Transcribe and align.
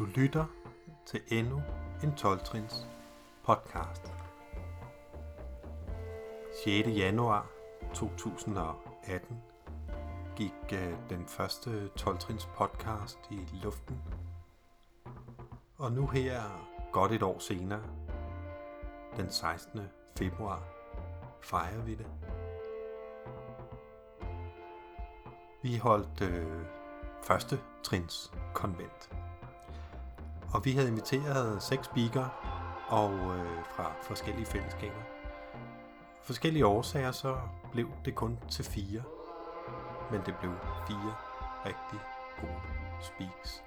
Du 0.00 0.04
lytter 0.04 0.44
til 1.06 1.20
endnu 1.28 1.62
en 2.02 2.10
12-trins 2.10 2.86
podcast. 3.44 4.12
6. 6.64 6.88
januar 6.88 7.50
2018 7.94 9.36
gik 10.36 10.52
øh, 10.72 10.94
den 11.10 11.26
første 11.26 11.90
12-trins 12.00 12.48
podcast 12.56 13.18
i 13.30 13.38
luften. 13.62 14.02
Og 15.78 15.92
nu 15.92 16.06
her, 16.06 16.40
godt 16.92 17.12
et 17.12 17.22
år 17.22 17.38
senere, 17.38 17.82
den 19.16 19.30
16. 19.30 19.80
februar, 20.18 20.62
fejrer 21.40 21.82
vi 21.82 21.94
det. 21.94 22.06
Vi 25.62 25.76
holdt 25.76 26.20
øh, 26.20 26.64
første 27.22 27.60
trins 27.82 28.32
konvent. 28.54 29.19
Og 30.52 30.64
vi 30.64 30.72
havde 30.72 30.88
inviteret 30.88 31.62
seks 31.62 31.84
speakere 31.84 32.30
og 32.88 33.12
øh, 33.12 33.64
fra 33.76 33.92
forskellige 34.02 34.46
fællesskaber. 34.46 35.00
Forskellige 36.22 36.66
årsager 36.66 37.12
så 37.12 37.36
blev 37.72 37.88
det 38.04 38.14
kun 38.14 38.38
til 38.50 38.64
fire. 38.64 39.02
Men 40.10 40.20
det 40.26 40.34
blev 40.40 40.52
fire 40.86 41.14
rigtig 41.66 42.00
gode 42.40 42.60
speaks. 43.00 43.62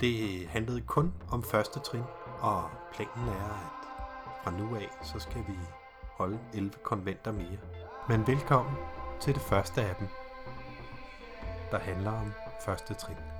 Det 0.00 0.48
handlede 0.48 0.80
kun 0.80 1.14
om 1.30 1.42
første 1.42 1.80
trin, 1.80 2.04
og 2.40 2.70
planen 2.92 3.28
er, 3.28 3.44
at 3.44 3.88
fra 4.44 4.50
nu 4.50 4.76
af, 4.76 4.88
så 5.02 5.18
skal 5.18 5.44
vi 5.48 5.58
holde 6.16 6.38
11 6.54 6.72
konventer 6.82 7.32
mere. 7.32 7.58
Men 8.08 8.26
velkommen 8.26 8.74
til 9.20 9.34
det 9.34 9.42
første 9.42 9.82
af 9.82 9.94
dem, 9.94 10.08
der 11.70 11.78
handler 11.78 12.12
om 12.12 12.32
første 12.64 12.94
trin. 12.94 13.37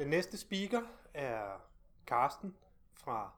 Den 0.00 0.08
næste 0.08 0.36
speaker 0.36 0.80
er 1.14 1.66
Karsten 2.06 2.54
fra 2.94 3.32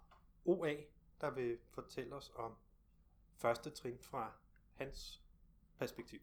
OA, 0.44 0.74
der 1.20 1.30
vil 1.30 1.58
fortælle 1.70 2.14
os 2.14 2.32
om 2.36 2.52
første 3.38 3.70
trin 3.70 3.98
fra 4.00 4.32
hans 4.74 5.22
perspektiv. 5.78 6.20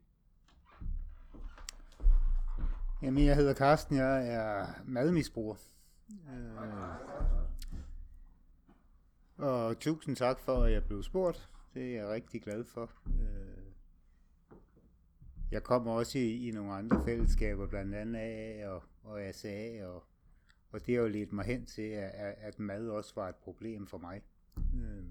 Jamen, 3.02 3.26
jeg 3.26 3.36
hedder 3.36 3.54
Karsten, 3.54 3.96
jeg 3.96 4.28
er 4.28 4.68
madmisbruger. 4.86 5.56
Øh, 6.10 6.70
og 9.38 9.80
tusind 9.80 10.16
tak 10.16 10.40
for, 10.40 10.64
at 10.64 10.72
jeg 10.72 10.84
blev 10.86 11.04
spurgt. 11.04 11.50
Det 11.74 11.84
er 11.84 12.02
jeg 12.02 12.10
rigtig 12.10 12.42
glad 12.42 12.64
for. 12.64 12.92
Øh, 13.08 13.64
jeg 15.52 15.64
kommer 15.64 15.92
også 15.92 16.18
i, 16.18 16.48
i 16.48 16.52
nogle 16.52 16.74
andre 16.74 17.06
fællesskaber, 17.06 17.68
blandt 17.68 17.96
andet 17.96 18.20
AA 18.20 18.70
og, 18.70 18.84
og 19.04 19.22
SA 19.34 19.86
og, 19.86 20.04
og 20.72 20.86
det 20.86 20.96
har 20.96 21.02
jo 21.02 21.08
ledt 21.08 21.34
mig 21.34 21.46
hen 21.46 21.66
til, 21.66 21.82
at, 21.82 22.36
at 22.38 22.60
mad 22.60 22.88
også 22.88 23.16
var 23.16 23.30
et 23.30 23.36
problem 23.36 23.88
for 23.88 23.98
mig. 23.98 24.22
Øh. 24.58 25.04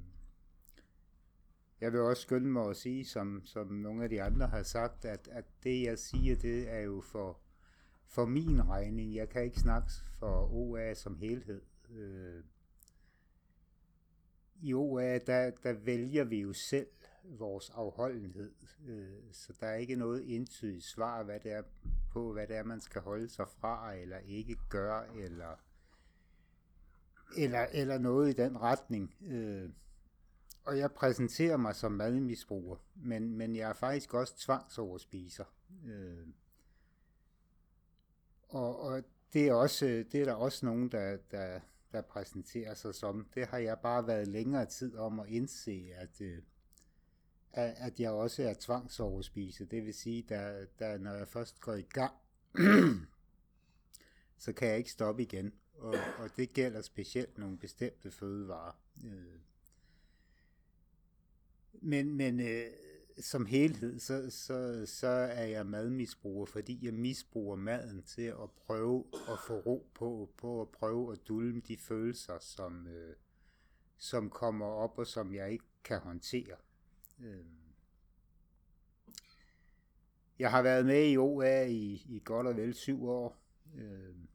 Jeg 1.80 1.92
vil 1.92 2.00
også 2.00 2.22
skynde 2.22 2.50
mig 2.50 2.70
at 2.70 2.76
sige, 2.76 3.04
som, 3.04 3.42
som 3.44 3.66
nogle 3.66 4.02
af 4.02 4.08
de 4.08 4.22
andre 4.22 4.46
har 4.46 4.62
sagt, 4.62 5.04
at, 5.04 5.28
at 5.32 5.44
det 5.64 5.82
jeg 5.82 5.98
siger, 5.98 6.36
det 6.36 6.70
er 6.72 6.80
jo 6.80 7.00
for, 7.00 7.40
for 8.06 8.26
min 8.26 8.68
regning. 8.68 9.14
Jeg 9.14 9.28
kan 9.28 9.44
ikke 9.44 9.60
snakke 9.60 9.88
for 10.18 10.52
OA 10.52 10.94
som 10.94 11.16
helhed. 11.16 11.62
Øh. 11.90 12.44
I 14.62 14.74
OA, 14.74 15.18
der, 15.18 15.50
der 15.50 15.72
vælger 15.72 16.24
vi 16.24 16.40
jo 16.40 16.52
selv 16.52 16.86
vores 17.24 17.70
afholdenhed. 17.70 18.52
Øh, 18.86 19.32
så 19.32 19.52
der 19.60 19.66
er 19.66 19.76
ikke 19.76 19.96
noget 19.96 20.36
entydigt 20.36 20.84
svar 20.84 21.22
hvad 21.22 21.40
det 21.40 21.52
er 21.52 21.62
på, 22.10 22.32
hvad 22.32 22.46
det 22.46 22.56
er, 22.56 22.62
man 22.62 22.80
skal 22.80 23.02
holde 23.02 23.28
sig 23.28 23.48
fra, 23.48 23.94
eller 23.94 24.18
ikke 24.18 24.56
gøre, 24.68 25.16
eller, 25.16 25.56
eller, 27.36 27.66
eller 27.72 27.98
noget 27.98 28.28
i 28.28 28.32
den 28.32 28.60
retning. 28.60 29.14
Øh, 29.20 29.70
og 30.64 30.78
jeg 30.78 30.92
præsenterer 30.92 31.56
mig 31.56 31.74
som 31.74 31.92
madmisbruger, 31.92 32.76
men, 32.94 33.36
men 33.36 33.56
jeg 33.56 33.68
er 33.68 33.74
faktisk 33.74 34.14
også 34.14 34.38
tvangsoverspiser. 34.38 35.44
Øh, 35.86 36.26
og, 38.48 38.80
og 38.80 39.02
det 39.32 39.48
er 39.48 39.54
også 39.54 39.86
det 39.86 40.14
er 40.14 40.24
der 40.24 40.34
også 40.34 40.66
nogen, 40.66 40.88
der, 40.88 41.16
der, 41.30 41.60
der 41.92 42.02
præsenterer 42.02 42.74
sig 42.74 42.94
som. 42.94 43.28
Det 43.34 43.46
har 43.46 43.58
jeg 43.58 43.78
bare 43.82 44.06
været 44.06 44.28
længere 44.28 44.66
tid 44.66 44.96
om 44.96 45.20
at 45.20 45.28
indse, 45.28 45.90
at, 45.96 46.20
at 47.52 48.00
jeg 48.00 48.10
også 48.10 48.42
er 48.42 48.54
tvangsoverspise. 48.60 49.64
Det 49.64 49.86
vil 49.86 49.94
sige, 49.94 50.24
der, 50.28 50.66
der, 50.78 50.98
når 50.98 51.12
jeg 51.12 51.28
først 51.28 51.60
går 51.60 51.74
i 51.74 51.82
gang, 51.82 52.14
så 54.38 54.52
kan 54.52 54.68
jeg 54.68 54.78
ikke 54.78 54.90
stoppe 54.90 55.22
igen. 55.22 55.54
Og, 55.74 55.94
og 56.18 56.36
det 56.36 56.52
gælder 56.52 56.82
specielt 56.82 57.38
nogle 57.38 57.58
bestemte 57.58 58.10
fødevarer. 58.10 58.72
Øh. 59.04 59.38
Men, 61.72 62.14
men 62.14 62.40
øh, 62.40 62.70
som 63.20 63.46
helhed, 63.46 63.98
så, 63.98 64.30
så, 64.30 64.82
så 64.86 65.06
er 65.08 65.44
jeg 65.44 65.66
madmisbruger, 65.66 66.46
fordi 66.46 66.86
jeg 66.86 66.94
misbruger 66.94 67.56
maden 67.56 68.02
til 68.02 68.22
at 68.22 68.50
prøve 68.66 69.04
at 69.12 69.38
få 69.46 69.54
ro 69.54 69.90
på, 69.94 70.30
på 70.36 70.60
at 70.60 70.68
prøve 70.68 71.12
at 71.12 71.18
dulme 71.28 71.60
de 71.60 71.76
følelser, 71.76 72.38
som, 72.40 72.86
øh, 72.86 73.16
som 73.96 74.30
kommer 74.30 74.66
op, 74.66 74.98
og 74.98 75.06
som 75.06 75.34
jeg 75.34 75.52
ikke 75.52 75.64
kan 75.84 75.98
håndtere. 75.98 76.56
Øhm, 77.20 77.58
jeg 80.38 80.50
har 80.50 80.62
været 80.62 80.86
med 80.86 81.10
i 81.10 81.16
OA 81.16 81.66
i, 81.66 82.06
i 82.08 82.22
godt 82.24 82.46
og 82.46 82.56
vel 82.56 82.74
syv 82.74 83.08
år. 83.08 83.36
Øhm, 83.76 84.28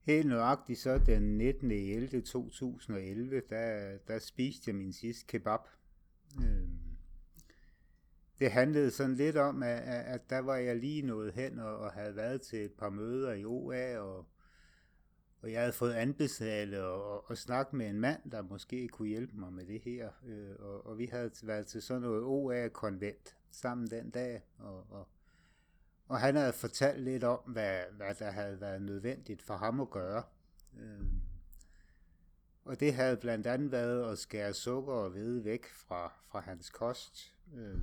helt 0.00 0.26
nøjagtigt 0.26 0.78
så 0.78 0.98
den 0.98 1.38
19. 1.38 1.70
11. 1.70 2.20
2011, 2.20 3.42
der, 3.50 3.98
der 4.08 4.18
spiste 4.18 4.68
jeg 4.68 4.74
min 4.74 4.92
sidste 4.92 5.26
kebab. 5.26 5.60
Øhm, 6.42 6.78
det 8.38 8.50
handlede 8.50 8.90
sådan 8.90 9.16
lidt 9.16 9.36
om, 9.36 9.62
at, 9.62 9.78
at 9.88 10.30
der 10.30 10.38
var 10.38 10.56
jeg 10.56 10.76
lige 10.76 11.02
nået 11.02 11.32
hen 11.32 11.58
og, 11.58 11.76
og 11.76 11.92
havde 11.92 12.16
været 12.16 12.42
til 12.42 12.64
et 12.64 12.72
par 12.72 12.90
møder 12.90 13.32
i 13.32 13.44
OA, 13.44 13.98
og, 13.98 14.26
og 15.42 15.52
jeg 15.52 15.60
havde 15.60 15.72
fået 15.72 15.92
anbefalet 15.92 16.82
og, 16.82 17.30
og 17.30 17.38
snakke 17.38 17.76
med 17.76 17.86
en 17.88 18.00
mand, 18.00 18.30
der 18.30 18.42
måske 18.42 18.88
kunne 18.88 19.08
hjælpe 19.08 19.36
mig 19.36 19.52
med 19.52 19.66
det 19.66 19.80
her. 19.80 20.10
Øh, 20.26 20.56
og, 20.58 20.86
og 20.86 20.98
vi 20.98 21.06
havde 21.06 21.30
været 21.42 21.66
til 21.66 21.82
sådan 21.82 22.02
noget 22.02 22.22
OA-konvent 22.22 23.36
sammen 23.50 23.90
den 23.90 24.10
dag, 24.10 24.42
og, 24.58 24.86
og, 24.90 25.08
og 26.08 26.20
han 26.20 26.36
havde 26.36 26.52
fortalt 26.52 27.00
lidt 27.00 27.24
om, 27.24 27.38
hvad, 27.46 27.82
hvad 27.92 28.14
der 28.14 28.30
havde 28.30 28.60
været 28.60 28.82
nødvendigt 28.82 29.42
for 29.42 29.56
ham 29.56 29.80
at 29.80 29.90
gøre. 29.90 30.22
Øh, 30.80 31.04
og 32.64 32.80
det 32.80 32.94
havde 32.94 33.16
blandt 33.16 33.46
andet 33.46 33.72
været 33.72 34.12
at 34.12 34.18
skære 34.18 34.54
sukker 34.54 34.92
og 34.92 35.10
hvede 35.10 35.44
væk 35.44 35.66
fra, 35.66 36.12
fra 36.26 36.40
hans 36.40 36.70
kost. 36.70 37.34
Øh, 37.54 37.80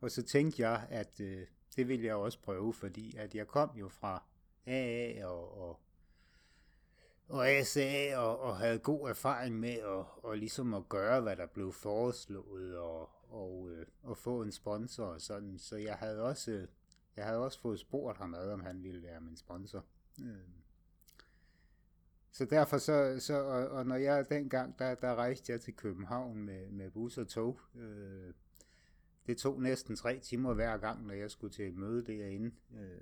og 0.00 0.10
så 0.10 0.22
tænkte 0.22 0.62
jeg, 0.62 0.86
at 0.90 1.20
øh, 1.20 1.46
det 1.76 1.88
ville 1.88 2.06
jeg 2.06 2.14
også 2.14 2.40
prøve, 2.40 2.74
fordi 2.74 3.16
at 3.16 3.34
jeg 3.34 3.46
kom 3.46 3.70
jo 3.76 3.88
fra 3.88 4.22
AA 4.66 5.26
og, 5.26 5.58
og, 5.58 5.80
og 7.28 7.48
ASA 7.48 8.16
og, 8.16 8.40
og 8.40 8.56
havde 8.56 8.78
god 8.78 9.08
erfaring 9.08 9.60
med 9.60 9.74
at, 9.74 10.04
og 10.22 10.36
ligesom 10.36 10.74
at 10.74 10.88
gøre, 10.88 11.20
hvad 11.20 11.36
der 11.36 11.46
blev 11.46 11.72
foreslået 11.72 12.78
og, 12.78 13.10
og, 13.28 13.70
øh, 13.70 13.86
og 14.02 14.18
få 14.18 14.42
en 14.42 14.52
sponsor 14.52 15.06
og 15.06 15.20
sådan. 15.20 15.58
Så 15.58 15.76
jeg 15.76 15.94
havde 15.94 16.22
også, 16.22 16.66
jeg 17.16 17.24
havde 17.24 17.38
også 17.38 17.60
fået 17.60 17.80
spurgt 17.80 18.18
ham 18.18 18.34
ad, 18.34 18.52
om 18.52 18.60
han 18.60 18.82
ville 18.82 19.02
være 19.02 19.20
min 19.20 19.36
sponsor. 19.36 19.84
Øh. 20.20 20.36
Så 22.32 22.44
derfor 22.44 22.78
så, 22.78 23.16
så 23.18 23.34
og, 23.34 23.68
og 23.68 23.86
når 23.86 23.96
jeg 23.96 24.28
dengang, 24.28 24.78
der, 24.78 24.94
der 24.94 25.14
rejste 25.14 25.52
jeg 25.52 25.60
til 25.60 25.76
København 25.76 26.38
med, 26.38 26.70
med 26.70 26.90
bus 26.90 27.18
og 27.18 27.28
tog, 27.28 27.60
øh, 27.74 28.34
det 29.26 29.38
tog 29.38 29.62
næsten 29.62 29.96
tre 29.96 30.18
timer 30.18 30.54
hver 30.54 30.76
gang, 30.76 31.06
når 31.06 31.14
jeg 31.14 31.30
skulle 31.30 31.52
til 31.52 31.68
et 31.68 31.76
møde 31.76 32.06
derinde. 32.06 32.50
Øh. 32.74 33.00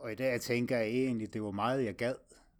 Og 0.00 0.12
i 0.12 0.14
dag 0.14 0.40
tænker 0.40 0.76
jeg 0.76 0.86
egentlig, 0.86 1.32
det 1.32 1.42
var 1.42 1.50
meget, 1.50 1.84
jeg 1.84 1.96
gad. 1.96 2.14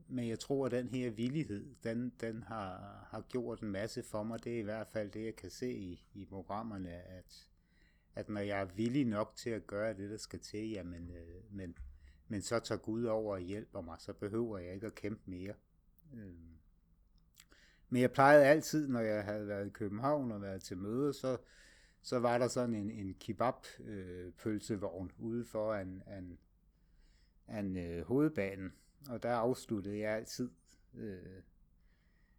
Men 0.09 0.29
jeg 0.29 0.39
tror, 0.39 0.67
at 0.67 0.73
den 0.73 0.89
her 0.89 1.11
villighed, 1.11 1.75
den, 1.85 2.13
den 2.21 2.43
har, 2.43 3.07
har 3.11 3.21
gjort 3.21 3.61
en 3.61 3.71
masse 3.71 4.03
for 4.03 4.23
mig. 4.23 4.45
Det 4.45 4.55
er 4.55 4.59
i 4.59 4.63
hvert 4.63 4.87
fald 4.87 5.11
det, 5.11 5.25
jeg 5.25 5.37
kan 5.37 5.51
se 5.51 5.73
i, 5.73 6.07
i 6.15 6.25
programmerne, 6.25 6.91
at, 6.91 7.49
at 8.15 8.29
når 8.29 8.41
jeg 8.41 8.61
er 8.61 8.65
villig 8.65 9.05
nok 9.05 9.33
til 9.37 9.51
at 9.51 9.67
gøre 9.67 9.95
det, 9.95 10.11
der 10.11 10.17
skal 10.17 10.41
til, 10.41 10.71
jamen, 10.71 11.11
øh, 11.11 11.55
men, 11.55 11.79
men 12.29 12.43
så 12.43 12.59
tager 12.59 12.79
Gud 12.79 13.05
over 13.05 13.35
og 13.35 13.41
hjælper 13.41 13.81
mig, 13.81 13.97
så 13.99 14.13
behøver 14.13 14.59
jeg 14.59 14.75
ikke 14.75 14.87
at 14.87 14.95
kæmpe 14.95 15.23
mere. 15.31 15.55
Øh. 16.15 16.35
Men 17.89 18.03
jeg 18.03 18.13
plejede 18.13 18.45
altid, 18.45 18.89
når 18.89 19.01
jeg 19.01 19.25
havde 19.25 19.49
været 19.49 19.67
i 19.67 19.71
København 19.71 20.33
og 20.33 20.43
været 20.43 20.63
til 20.63 20.77
møde, 20.77 21.13
så, 21.13 21.37
så 22.03 22.19
var 22.19 22.39
der 22.39 22.49
sådan 22.49 22.75
en, 22.75 22.91
en 22.91 23.15
kebab-pølsevogn 23.21 25.11
øh, 25.19 25.25
ude 25.25 25.47
en 25.83 26.03
en, 26.19 26.39
en, 27.59 27.77
øh, 27.77 28.07
hovedbanen. 28.07 28.73
Og 29.09 29.23
der 29.23 29.33
afsluttede 29.33 29.99
jeg 29.99 30.17
altid 30.17 30.51
øh, 30.95 31.43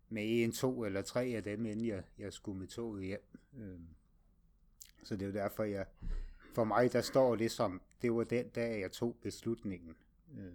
med 0.09 0.43
en, 0.43 0.51
to 0.51 0.85
eller 0.85 1.01
tre 1.01 1.23
af 1.23 1.43
dem, 1.43 1.65
inden 1.65 1.87
jeg, 1.87 2.03
jeg 2.17 2.33
skulle 2.33 2.59
med 2.59 2.67
toget 2.67 3.05
hjem. 3.05 3.37
Øh. 3.57 3.79
Så 5.03 5.15
det 5.15 5.21
er 5.21 5.25
jo 5.27 5.33
derfor, 5.33 5.63
jeg, 5.63 5.85
for 6.53 6.63
mig, 6.63 6.93
der 6.93 7.01
står 7.01 7.35
det 7.35 7.51
som, 7.51 7.81
det 8.01 8.13
var 8.13 8.23
den 8.23 8.49
dag, 8.49 8.81
jeg 8.81 8.91
tog 8.91 9.17
beslutningen. 9.21 9.95
Øh, 10.37 10.53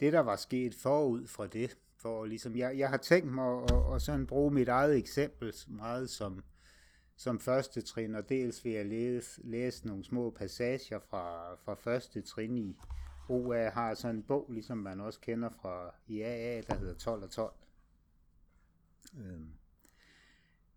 det, 0.00 0.12
der 0.12 0.20
var 0.20 0.36
sket 0.36 0.74
forud 0.74 1.26
fra 1.26 1.46
det, 1.46 1.78
for 1.96 2.24
ligesom, 2.24 2.56
jeg, 2.56 2.78
jeg 2.78 2.88
har 2.88 2.96
tænkt 2.96 3.32
mig 3.32 3.62
at, 3.62 3.70
at, 3.72 3.94
at 3.94 4.02
sådan 4.02 4.26
bruge 4.26 4.50
mit 4.50 4.68
eget 4.68 4.96
eksempel 4.96 5.54
meget 5.68 6.10
som, 6.10 6.44
som 7.16 7.40
første 7.40 7.82
trin, 7.82 8.14
og 8.14 8.28
dels 8.28 8.64
vil 8.64 8.72
jeg 8.72 8.86
læse, 8.86 9.40
læse 9.44 9.86
nogle 9.86 10.04
små 10.04 10.30
passager 10.30 10.98
fra, 10.98 11.54
fra 11.54 11.74
første 11.74 12.20
trin 12.20 12.58
i 12.58 12.76
OA, 13.28 13.70
har 13.70 13.94
sådan 13.94 14.16
en 14.16 14.22
bog, 14.22 14.46
ligesom 14.52 14.78
man 14.78 15.00
også 15.00 15.20
kender 15.20 15.50
fra 15.50 15.94
IAA, 16.06 16.60
der 16.60 16.74
hedder 16.74 16.94
12 16.94 17.22
og 17.22 17.30
12. 17.30 17.54
Øhm. 19.18 19.48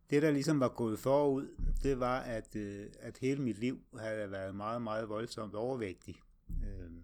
Det, 0.10 0.22
der 0.22 0.32
ligesom 0.32 0.60
var 0.60 0.70
gået 0.70 1.00
forud, 1.00 1.48
det 1.84 2.00
var, 2.00 2.20
at, 2.20 2.56
øh, 2.56 2.90
at 3.00 3.18
hele 3.18 3.42
mit 3.42 3.58
liv 3.58 3.82
havde 4.00 4.32
været 4.32 4.56
meget, 4.56 4.82
meget 4.82 5.10
voldsomt 5.10 5.56
overvægtig. 5.56 6.22
Øhm. 6.50 7.04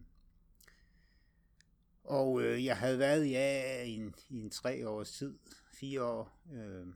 Og 2.03 2.41
øh, 2.41 2.65
jeg 2.65 2.77
havde 2.77 2.99
været 2.99 3.31
ja, 3.31 3.83
i, 3.83 3.95
en, 3.95 4.15
i 4.29 4.39
en 4.39 4.49
tre 4.49 4.89
års 4.89 5.11
tid, 5.11 5.37
fire 5.73 6.03
år, 6.03 6.41
øh, 6.53 6.87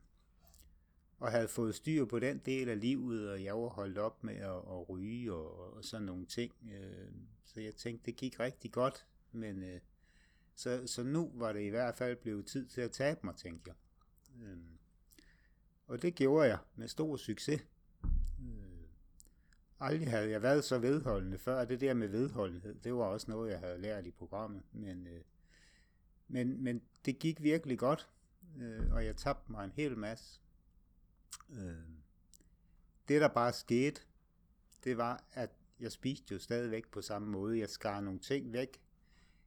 og 1.18 1.30
havde 1.30 1.48
fået 1.48 1.74
styr 1.74 2.04
på 2.04 2.18
den 2.18 2.38
del 2.38 2.68
af 2.68 2.80
livet, 2.80 3.30
og 3.30 3.44
jeg 3.44 3.54
var 3.54 3.68
holdt 3.68 3.98
op 3.98 4.24
med 4.24 4.36
at, 4.36 4.56
at 4.56 4.88
ryge 4.88 5.32
og, 5.32 5.74
og 5.76 5.84
sådan 5.84 6.06
nogle 6.06 6.26
ting. 6.26 6.52
Øh, 6.72 7.12
så 7.44 7.60
jeg 7.60 7.74
tænkte, 7.74 8.06
det 8.06 8.16
gik 8.16 8.40
rigtig 8.40 8.72
godt, 8.72 9.06
men 9.32 9.62
øh, 9.62 9.80
så, 10.54 10.86
så 10.86 11.02
nu 11.02 11.30
var 11.34 11.52
det 11.52 11.60
i 11.60 11.68
hvert 11.68 11.94
fald 11.94 12.16
blevet 12.16 12.46
tid 12.46 12.66
til 12.66 12.80
at 12.80 12.90
tabe 12.90 13.20
mig, 13.24 13.36
tænkte 13.36 13.70
jeg. 13.70 13.74
Øh, 14.42 14.58
og 15.86 16.02
det 16.02 16.14
gjorde 16.14 16.48
jeg 16.48 16.58
med 16.76 16.88
stor 16.88 17.16
succes. 17.16 17.60
Øh, 18.40 18.88
aldrig 19.80 20.10
havde 20.10 20.30
jeg 20.30 20.42
været 20.42 20.64
så 20.64 20.78
vedholdende 20.78 21.38
før. 21.38 21.64
Det 21.64 21.80
der 21.80 21.94
med 21.94 22.08
vedholdenhed, 22.08 22.74
det 22.74 22.94
var 22.94 23.04
også 23.04 23.30
noget, 23.30 23.50
jeg 23.50 23.58
havde 23.58 23.80
lært 23.80 24.06
i 24.06 24.10
programmet. 24.10 24.62
Men, 24.72 25.06
øh, 25.06 25.20
men, 26.28 26.62
men 26.62 26.82
det 27.04 27.18
gik 27.18 27.42
virkelig 27.42 27.78
godt, 27.78 28.08
øh, 28.58 28.92
og 28.92 29.04
jeg 29.04 29.16
tabte 29.16 29.52
mig 29.52 29.64
en 29.64 29.72
hel 29.76 29.98
masse. 29.98 30.40
Øh, 31.50 31.74
det 33.08 33.20
der 33.20 33.28
bare 33.28 33.52
skete, 33.52 34.00
det 34.84 34.96
var, 34.96 35.24
at 35.32 35.50
jeg 35.80 35.92
spiste 35.92 36.34
jo 36.34 36.38
stadigvæk 36.38 36.90
på 36.90 37.02
samme 37.02 37.28
måde. 37.28 37.58
Jeg 37.58 37.68
skar 37.68 38.00
nogle 38.00 38.18
ting 38.18 38.52
væk, 38.52 38.80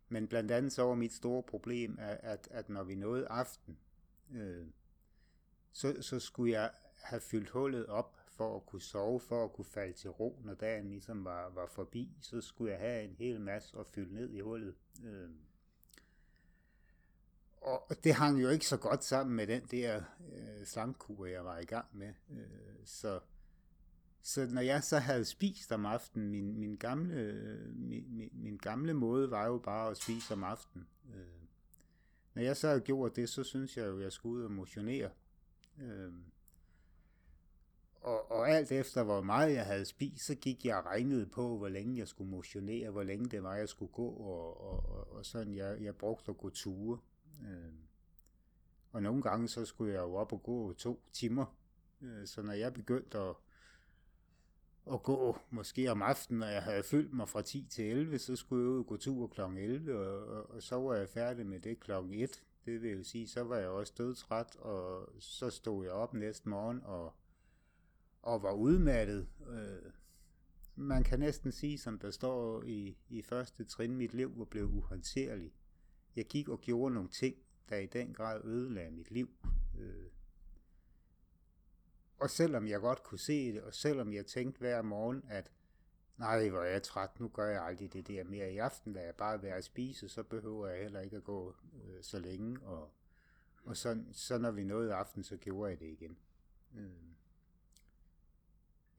men 0.09 0.27
blandt 0.27 0.51
andet 0.51 0.73
så 0.73 0.83
var 0.83 0.95
mit 0.95 1.13
store 1.13 1.43
problem, 1.43 1.97
at, 1.99 2.19
at, 2.23 2.47
at 2.51 2.69
når 2.69 2.83
vi 2.83 2.95
nåede 2.95 3.27
aften, 3.27 3.77
øh, 4.33 4.67
så, 5.71 6.01
så 6.01 6.19
skulle 6.19 6.51
jeg 6.51 6.71
have 6.95 7.21
fyldt 7.21 7.49
hullet 7.49 7.85
op 7.85 8.17
for 8.27 8.55
at 8.55 8.65
kunne 8.65 8.81
sove, 8.81 9.19
for 9.19 9.43
at 9.43 9.53
kunne 9.53 9.65
falde 9.65 9.93
til 9.93 10.09
ro, 10.09 10.41
når 10.43 10.53
dagen 10.53 10.89
ligesom 10.89 11.25
var, 11.25 11.49
var 11.49 11.67
forbi, 11.67 12.17
så 12.21 12.41
skulle 12.41 12.71
jeg 12.71 12.79
have 12.79 13.03
en 13.03 13.15
hel 13.15 13.41
masse 13.41 13.77
at 13.79 13.87
fylde 13.87 14.13
ned 14.13 14.29
i 14.29 14.39
hullet. 14.39 14.75
Øh, 15.03 15.29
og 17.61 18.03
det 18.03 18.13
hang 18.13 18.41
jo 18.41 18.49
ikke 18.49 18.67
så 18.67 18.77
godt 18.77 19.03
sammen 19.03 19.35
med 19.35 19.47
den 19.47 19.61
der 19.71 20.03
øh, 20.33 20.65
slamkur, 20.65 21.25
jeg 21.25 21.45
var 21.45 21.57
i 21.59 21.65
gang 21.65 21.85
med. 21.91 22.13
Øh, 22.31 22.85
så, 22.85 23.19
så 24.21 24.47
når 24.49 24.61
jeg 24.61 24.83
så 24.83 24.97
havde 24.97 25.25
spist 25.25 25.71
om 25.71 25.85
aftenen, 25.85 26.29
min, 26.29 26.59
min, 26.59 26.75
gamle, 26.75 27.15
øh, 27.15 27.75
min, 27.75 28.05
min, 28.09 28.29
min 28.33 28.57
gamle 28.57 28.93
måde 28.93 29.31
var 29.31 29.45
jo 29.45 29.57
bare 29.57 29.89
at 29.89 29.97
spise 29.97 30.33
om 30.33 30.43
aftenen. 30.43 30.87
Øh, 31.13 31.41
når 32.33 32.41
jeg 32.41 32.57
så 32.57 32.67
havde 32.67 32.81
gjort 32.81 33.15
det, 33.15 33.29
så 33.29 33.43
synes 33.43 33.77
jeg 33.77 33.85
jo, 33.85 33.97
at 33.97 34.03
jeg 34.03 34.11
skulle 34.11 34.39
ud 34.39 34.43
og 34.43 34.51
motionere. 34.51 35.09
Øh, 35.81 36.13
og, 38.01 38.31
og 38.31 38.49
alt 38.49 38.71
efter 38.71 39.03
hvor 39.03 39.21
meget 39.21 39.53
jeg 39.53 39.65
havde 39.65 39.85
spist, 39.85 40.25
så 40.25 40.35
gik 40.35 40.65
jeg 40.65 40.77
og 40.77 40.85
regnede 40.85 41.25
på, 41.25 41.57
hvor 41.57 41.69
længe 41.69 41.97
jeg 41.97 42.07
skulle 42.07 42.31
motionere, 42.31 42.89
hvor 42.89 43.03
længe 43.03 43.29
det 43.29 43.43
var, 43.43 43.55
jeg 43.55 43.69
skulle 43.69 43.91
gå, 43.91 44.07
og, 44.07 44.61
og, 44.61 44.89
og, 44.89 45.11
og 45.11 45.25
sådan, 45.25 45.55
jeg, 45.55 45.81
jeg 45.81 45.95
brugte 45.95 46.31
at 46.31 46.37
gå 46.37 46.49
ture. 46.49 46.97
Øh, 47.41 47.73
og 48.91 49.03
nogle 49.03 49.21
gange 49.21 49.47
så 49.47 49.65
skulle 49.65 49.93
jeg 49.93 50.01
jo 50.01 50.15
op 50.15 50.33
og 50.33 50.43
gå 50.43 50.73
to 50.73 51.03
timer. 51.13 51.57
Øh, 52.01 52.27
så 52.27 52.41
når 52.41 52.53
jeg 52.53 52.73
begyndte 52.73 53.17
at, 53.17 53.35
at 54.93 55.03
gå 55.03 55.37
måske 55.49 55.91
om 55.91 56.01
aftenen, 56.01 56.39
når 56.39 56.47
jeg 56.47 56.63
havde 56.63 56.83
fyldt 56.83 57.13
mig 57.13 57.29
fra 57.29 57.41
10 57.41 57.67
til 57.69 57.85
11, 57.85 58.19
så 58.19 58.35
skulle 58.35 58.63
jeg 58.63 58.77
jo 58.77 58.85
gå 58.87 58.97
tur 58.97 59.27
kl. 59.27 59.41
11, 59.41 59.95
og, 59.95 60.27
og, 60.27 60.49
og 60.49 60.63
så 60.63 60.75
var 60.75 60.95
jeg 60.95 61.09
færdig 61.09 61.45
med 61.45 61.59
det 61.59 61.79
kl. 61.79 61.91
1. 61.91 62.43
Det 62.65 62.81
vil 62.81 63.05
sige, 63.05 63.27
så 63.27 63.43
var 63.43 63.57
jeg 63.57 63.69
også 63.69 63.93
dødtræt, 63.97 64.55
og 64.55 65.09
så 65.19 65.49
stod 65.49 65.85
jeg 65.85 65.93
op 65.93 66.13
næste 66.13 66.49
morgen 66.49 66.81
og, 66.83 67.13
og 68.21 68.43
var 68.43 68.51
udmattet. 68.51 69.27
Øh, 69.49 69.91
man 70.75 71.03
kan 71.03 71.19
næsten 71.19 71.51
sige, 71.51 71.77
som 71.77 71.99
der 71.99 72.11
står 72.11 72.63
i, 72.63 72.97
i 73.09 73.21
første 73.21 73.63
trin, 73.63 73.95
mit 73.95 74.13
liv 74.13 74.39
var 74.39 74.45
blevet 74.45 74.69
uhåndterligt. 74.69 75.60
Jeg 76.15 76.25
gik 76.25 76.49
og 76.49 76.61
gjorde 76.61 76.93
nogle 76.93 77.09
ting, 77.09 77.35
der 77.69 77.77
i 77.77 77.85
den 77.85 78.13
grad 78.13 78.45
ødelagde 78.45 78.91
mit 78.91 79.11
liv. 79.11 79.29
Øh. 79.79 80.05
Og 82.17 82.29
selvom 82.29 82.67
jeg 82.67 82.79
godt 82.79 83.03
kunne 83.03 83.19
se 83.19 83.53
det, 83.53 83.61
og 83.61 83.73
selvom 83.73 84.13
jeg 84.13 84.25
tænkte 84.25 84.59
hver 84.59 84.81
morgen, 84.81 85.23
at 85.29 85.51
nej, 86.17 86.49
hvor 86.49 86.59
er 86.59 86.71
jeg 86.71 86.83
træt, 86.83 87.19
nu 87.19 87.27
gør 87.27 87.49
jeg 87.49 87.63
aldrig 87.63 87.93
det 87.93 88.07
der 88.07 88.23
mere 88.23 88.53
i 88.53 88.57
aften, 88.57 88.93
da 88.93 89.01
jeg 89.01 89.15
bare 89.15 89.41
være 89.41 89.55
at 89.55 89.63
spise, 89.63 90.09
så 90.09 90.23
behøver 90.23 90.67
jeg 90.67 90.81
heller 90.81 90.99
ikke 90.99 91.17
at 91.17 91.23
gå 91.23 91.55
øh, 91.73 92.03
så 92.03 92.19
længe, 92.19 92.59
og, 92.61 92.91
og 93.65 93.77
så, 93.77 94.03
så 94.11 94.37
når 94.37 94.51
vi 94.51 94.63
nåede 94.63 94.93
aften, 94.93 95.23
så 95.23 95.37
gjorde 95.37 95.69
jeg 95.69 95.79
det 95.79 95.85
igen. 95.85 96.17
Øh. 96.75 96.91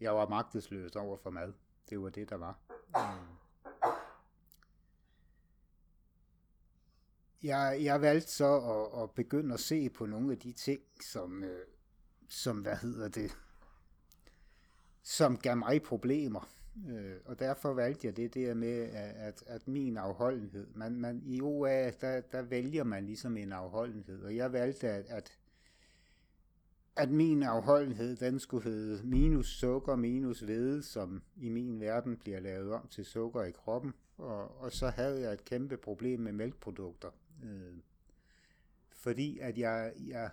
Jeg 0.00 0.14
var 0.14 0.28
magtesløs 0.28 0.96
over 0.96 1.16
for 1.16 1.30
mad. 1.30 1.52
Det 1.90 2.00
var 2.00 2.08
det, 2.08 2.30
der 2.30 2.36
var. 2.36 2.58
Øh. 2.96 3.41
Jeg, 7.42 7.78
jeg 7.82 8.00
valgte 8.00 8.30
så 8.30 8.56
at, 8.56 9.02
at 9.02 9.10
begynde 9.10 9.54
at 9.54 9.60
se 9.60 9.90
på 9.90 10.06
nogle 10.06 10.32
af 10.32 10.38
de 10.38 10.52
ting, 10.52 10.80
som, 11.00 11.44
øh, 11.44 11.66
som 12.28 12.58
hvad 12.58 12.76
hedder 12.76 13.08
det, 13.08 13.36
som 15.02 15.36
gav 15.36 15.56
mig 15.56 15.82
problemer. 15.82 16.48
Øh, 16.90 17.16
og 17.24 17.38
derfor 17.38 17.72
valgte 17.72 18.06
jeg 18.06 18.16
det 18.16 18.34
der 18.34 18.54
med, 18.54 18.88
at, 19.16 19.44
at 19.46 19.68
min 19.68 19.96
afholdenhed, 19.96 20.66
man, 20.74 20.92
man, 21.00 21.22
i 21.24 21.40
OA, 21.40 21.90
der, 21.90 22.20
der 22.20 22.42
vælger 22.42 22.84
man 22.84 23.06
ligesom 23.06 23.36
en 23.36 23.52
afholdenhed, 23.52 24.22
og 24.22 24.36
jeg 24.36 24.52
valgte, 24.52 24.88
at, 24.88 25.04
at, 25.08 25.38
at 26.96 27.10
min 27.10 27.42
afholdenhed, 27.42 28.16
den 28.16 28.38
skulle 28.40 28.64
hedde 28.64 29.06
minus 29.06 29.46
sukker, 29.46 29.96
minus 29.96 30.40
hvede, 30.40 30.82
som 30.82 31.22
i 31.36 31.48
min 31.48 31.80
verden 31.80 32.16
bliver 32.16 32.40
lavet 32.40 32.72
om 32.72 32.88
til 32.88 33.04
sukker 33.04 33.42
i 33.42 33.50
kroppen, 33.50 33.92
og, 34.18 34.60
og 34.60 34.72
så 34.72 34.88
havde 34.88 35.20
jeg 35.20 35.32
et 35.32 35.44
kæmpe 35.44 35.76
problem 35.76 36.20
med 36.20 36.32
mælkeprodukter. 36.32 37.10
Øh, 37.42 37.78
fordi 38.92 39.38
at 39.38 39.58
jeg, 39.58 39.92
jeg, 40.06 40.30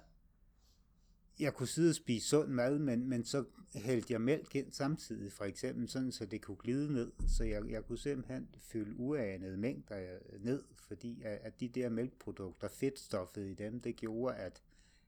jeg 1.39 1.53
kunne 1.53 1.67
sidde 1.67 1.89
og 1.89 1.95
spise 1.95 2.27
sund 2.27 2.49
mad, 2.49 2.79
men, 2.79 3.07
men 3.07 3.25
så 3.25 3.45
hældte 3.75 4.13
jeg 4.13 4.21
mælk 4.21 4.55
ind 4.55 4.71
samtidig, 4.71 5.31
for 5.31 5.45
eksempel, 5.45 5.89
sådan 5.89 6.11
så 6.11 6.25
det 6.25 6.41
kunne 6.41 6.57
glide 6.57 6.93
ned. 6.93 7.11
Så 7.27 7.43
jeg, 7.43 7.69
jeg 7.69 7.85
kunne 7.85 7.97
simpelthen 7.97 8.49
fylde 8.57 8.99
uanede 8.99 9.57
mængder 9.57 10.17
øh, 10.31 10.43
ned, 10.43 10.63
fordi 10.75 11.21
at, 11.21 11.39
at 11.41 11.59
de 11.59 11.67
der 11.67 11.89
mælkeprodukter, 11.89 12.67
fedtstoffet 12.67 13.45
i 13.47 13.53
dem, 13.53 13.81
det 13.81 13.95
gjorde, 13.95 14.35
at, 14.35 14.63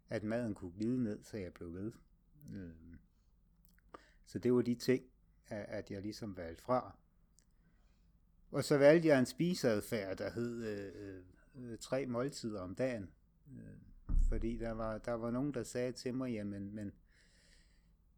at 0.09 0.23
maden 0.23 0.55
kunne 0.55 0.71
glide 0.71 1.03
ned, 1.03 1.23
så 1.23 1.37
jeg 1.37 1.53
blev 1.53 1.73
ved. 1.73 1.91
Øh, 2.53 2.71
så 4.25 4.39
det 4.39 4.53
var 4.53 4.61
de 4.61 4.75
ting, 4.75 5.03
at 5.49 5.91
jeg 5.91 6.01
ligesom 6.01 6.37
valgte 6.37 6.63
fra. 6.63 6.95
Og 8.51 8.63
så 8.63 8.77
valgte 8.77 9.07
jeg 9.07 9.19
en 9.19 9.25
spiseadfærd, 9.25 10.17
der 10.17 10.31
hed 10.31 10.63
øh, 10.63 11.15
øh 11.17 11.23
øh, 11.55 11.77
tre 11.77 12.05
måltider 12.05 12.61
om 12.61 12.75
dagen. 12.75 13.09
Øh, 13.47 13.77
fordi 14.29 14.57
der 14.57 14.71
var, 14.71 14.97
der 14.97 15.11
var 15.11 15.31
nogen, 15.31 15.53
der 15.53 15.63
sagde 15.63 15.91
til 15.91 16.13
mig, 16.13 16.31
jamen, 16.31 16.75
men, 16.75 16.91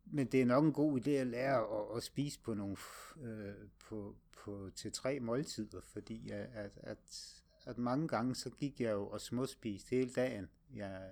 men 0.05 0.27
det 0.27 0.41
er 0.41 0.45
nok 0.45 0.65
en 0.65 0.73
god 0.73 0.99
idé 0.99 1.09
at 1.09 1.27
lære 1.27 1.59
at, 1.59 1.97
at 1.97 2.03
spise 2.03 2.39
på 2.39 2.53
nogle, 2.53 2.77
øh, 3.21 3.53
på, 3.79 4.15
på, 4.43 4.69
til 4.75 4.91
tre 4.91 5.19
måltider, 5.19 5.81
fordi 5.81 6.29
at, 6.29 6.77
at, 6.83 7.41
at, 7.65 7.77
mange 7.77 8.07
gange 8.07 8.35
så 8.35 8.49
gik 8.49 8.81
jeg 8.81 8.91
jo 8.91 9.07
og 9.07 9.21
småspiste 9.21 9.89
hele 9.89 10.11
dagen. 10.11 10.49
Jeg, 10.75 11.11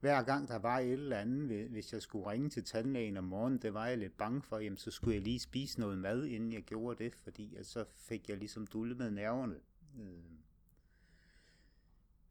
hver 0.00 0.22
gang 0.22 0.48
der 0.48 0.58
var 0.58 0.78
et 0.78 0.92
eller 0.92 1.16
andet, 1.16 1.68
hvis 1.68 1.92
jeg 1.92 2.02
skulle 2.02 2.30
ringe 2.30 2.50
til 2.50 2.64
tandlægen 2.64 3.16
om 3.16 3.24
morgenen, 3.24 3.58
det 3.58 3.74
var 3.74 3.86
jeg 3.86 3.98
lidt 3.98 4.16
bange 4.16 4.42
for, 4.42 4.58
jamen 4.58 4.76
så 4.76 4.90
skulle 4.90 5.14
jeg 5.14 5.22
lige 5.22 5.40
spise 5.40 5.80
noget 5.80 5.98
mad, 5.98 6.24
inden 6.24 6.52
jeg 6.52 6.62
gjorde 6.62 7.04
det, 7.04 7.14
fordi 7.14 7.56
at 7.56 7.66
så 7.66 7.84
fik 7.94 8.28
jeg 8.28 8.36
ligesom 8.36 8.66
dullet 8.66 8.96
med 8.96 9.10
nerverne. 9.10 9.56
Øh. 10.00 10.36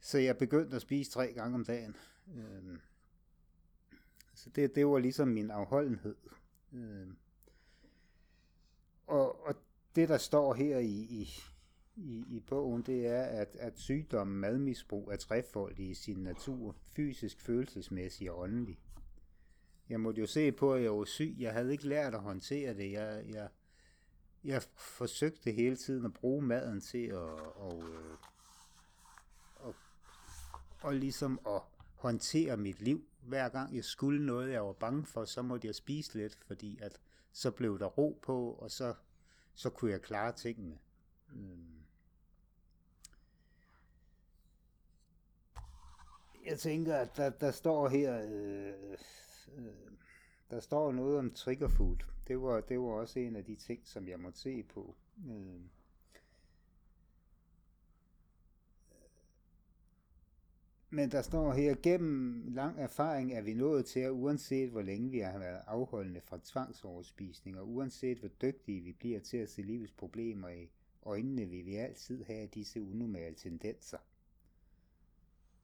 Så 0.05 0.17
jeg 0.17 0.37
begyndte 0.37 0.75
at 0.75 0.81
spise 0.81 1.11
tre 1.11 1.33
gange 1.33 1.55
om 1.55 1.65
dagen. 1.65 1.95
Øh, 2.35 2.77
så 4.33 4.49
det, 4.49 4.75
det 4.75 4.87
var 4.87 4.99
ligesom 4.99 5.27
min 5.27 5.51
afholdenhed. 5.51 6.15
Øh, 6.73 7.07
og, 9.07 9.45
og 9.47 9.55
det, 9.95 10.09
der 10.09 10.17
står 10.17 10.53
her 10.53 10.77
i, 10.77 10.89
i, 10.89 11.29
i, 11.95 12.25
i 12.29 12.39
bogen, 12.39 12.81
det 12.81 13.07
er, 13.07 13.23
at, 13.23 13.55
at 13.59 13.79
sygdommen 13.79 14.37
madmisbrug 14.37 15.11
er 15.11 15.15
trefoldig 15.15 15.89
i 15.89 15.93
sin 15.93 16.17
natur, 16.17 16.75
fysisk, 16.95 17.41
følelsesmæssig 17.41 18.31
og 18.31 18.39
åndelig. 18.39 18.79
jeg 19.89 19.99
måtte 19.99 20.21
jo 20.21 20.27
se 20.27 20.51
på, 20.51 20.73
at 20.73 20.83
jeg 20.83 20.91
var 20.91 21.05
syg. 21.05 21.35
Jeg 21.39 21.53
havde 21.53 21.71
ikke 21.71 21.87
lært 21.87 22.13
at 22.13 22.21
håndtere 22.21 22.73
det. 22.73 22.91
Jeg, 22.91 23.25
jeg, 23.29 23.49
jeg 24.43 24.63
forsøgte 24.77 25.51
hele 25.51 25.75
tiden 25.75 26.05
at 26.05 26.13
bruge 26.13 26.41
maden 26.41 26.81
til 26.81 27.05
at, 27.05 27.15
og, 27.15 27.83
øh, 27.83 28.11
og, 28.11 28.34
og 30.85 30.95
ligesom 30.95 31.39
at 31.47 31.61
håndtere 31.95 32.57
mit 32.57 32.81
liv. 32.81 33.07
Hver 33.21 33.49
gang 33.49 33.75
jeg 33.75 33.83
skulle 33.83 34.25
noget, 34.25 34.51
jeg 34.51 34.65
var 34.65 34.73
bange 34.73 35.05
for, 35.05 35.25
så 35.25 35.41
måtte 35.41 35.67
jeg 35.67 35.75
spise 35.75 36.17
lidt, 36.17 36.35
fordi 36.35 36.79
at 36.81 36.99
så 37.31 37.51
blev 37.51 37.79
der 37.79 37.85
ro 37.85 38.19
på, 38.21 38.51
og 38.51 38.71
så, 38.71 38.93
så 39.53 39.69
kunne 39.69 39.91
jeg 39.91 40.01
klare 40.01 40.31
tingene. 40.31 40.77
Mm. 41.29 41.65
Jeg 46.45 46.59
tænker, 46.59 46.95
at 46.95 47.17
der, 47.17 47.29
der 47.29 47.51
står 47.51 47.89
her, 47.89 48.21
øh, 48.31 48.97
øh, 49.57 49.73
der 50.49 50.59
står 50.59 50.91
noget 50.91 51.19
om 51.19 51.31
trigger 51.31 51.67
food. 51.67 51.97
Det 52.27 52.41
var, 52.41 52.61
det 52.61 52.79
var 52.79 52.85
også 52.85 53.19
en 53.19 53.35
af 53.35 53.45
de 53.45 53.55
ting, 53.55 53.87
som 53.87 54.07
jeg 54.07 54.19
måtte 54.19 54.39
se 54.39 54.63
på. 54.63 54.95
Øh. 55.27 55.61
Men 60.89 61.11
der 61.11 61.21
står 61.21 61.53
her, 61.53 61.75
gennem 61.83 62.45
lang 62.47 62.79
erfaring 62.79 63.33
er 63.33 63.41
vi 63.41 63.53
nået 63.53 63.85
til, 63.85 63.99
at 63.99 64.11
uanset 64.11 64.69
hvor 64.69 64.81
længe 64.81 65.09
vi 65.09 65.19
har 65.19 65.39
været 65.39 65.61
afholdende 65.67 66.21
fra 66.21 66.39
tvangsoverspisning, 66.43 67.59
og 67.59 67.69
uanset 67.69 68.17
hvor 68.17 68.29
dygtige 68.41 68.81
vi 68.81 68.91
bliver 68.91 69.19
til 69.19 69.37
at 69.37 69.49
se 69.49 69.61
livets 69.61 69.91
problemer 69.91 70.49
i 70.49 70.71
øjnene, 71.03 71.45
vil 71.45 71.65
vi 71.65 71.75
altid 71.75 72.23
have 72.23 72.47
disse 72.47 72.81
unormale 72.81 73.35
tendenser. 73.35 73.97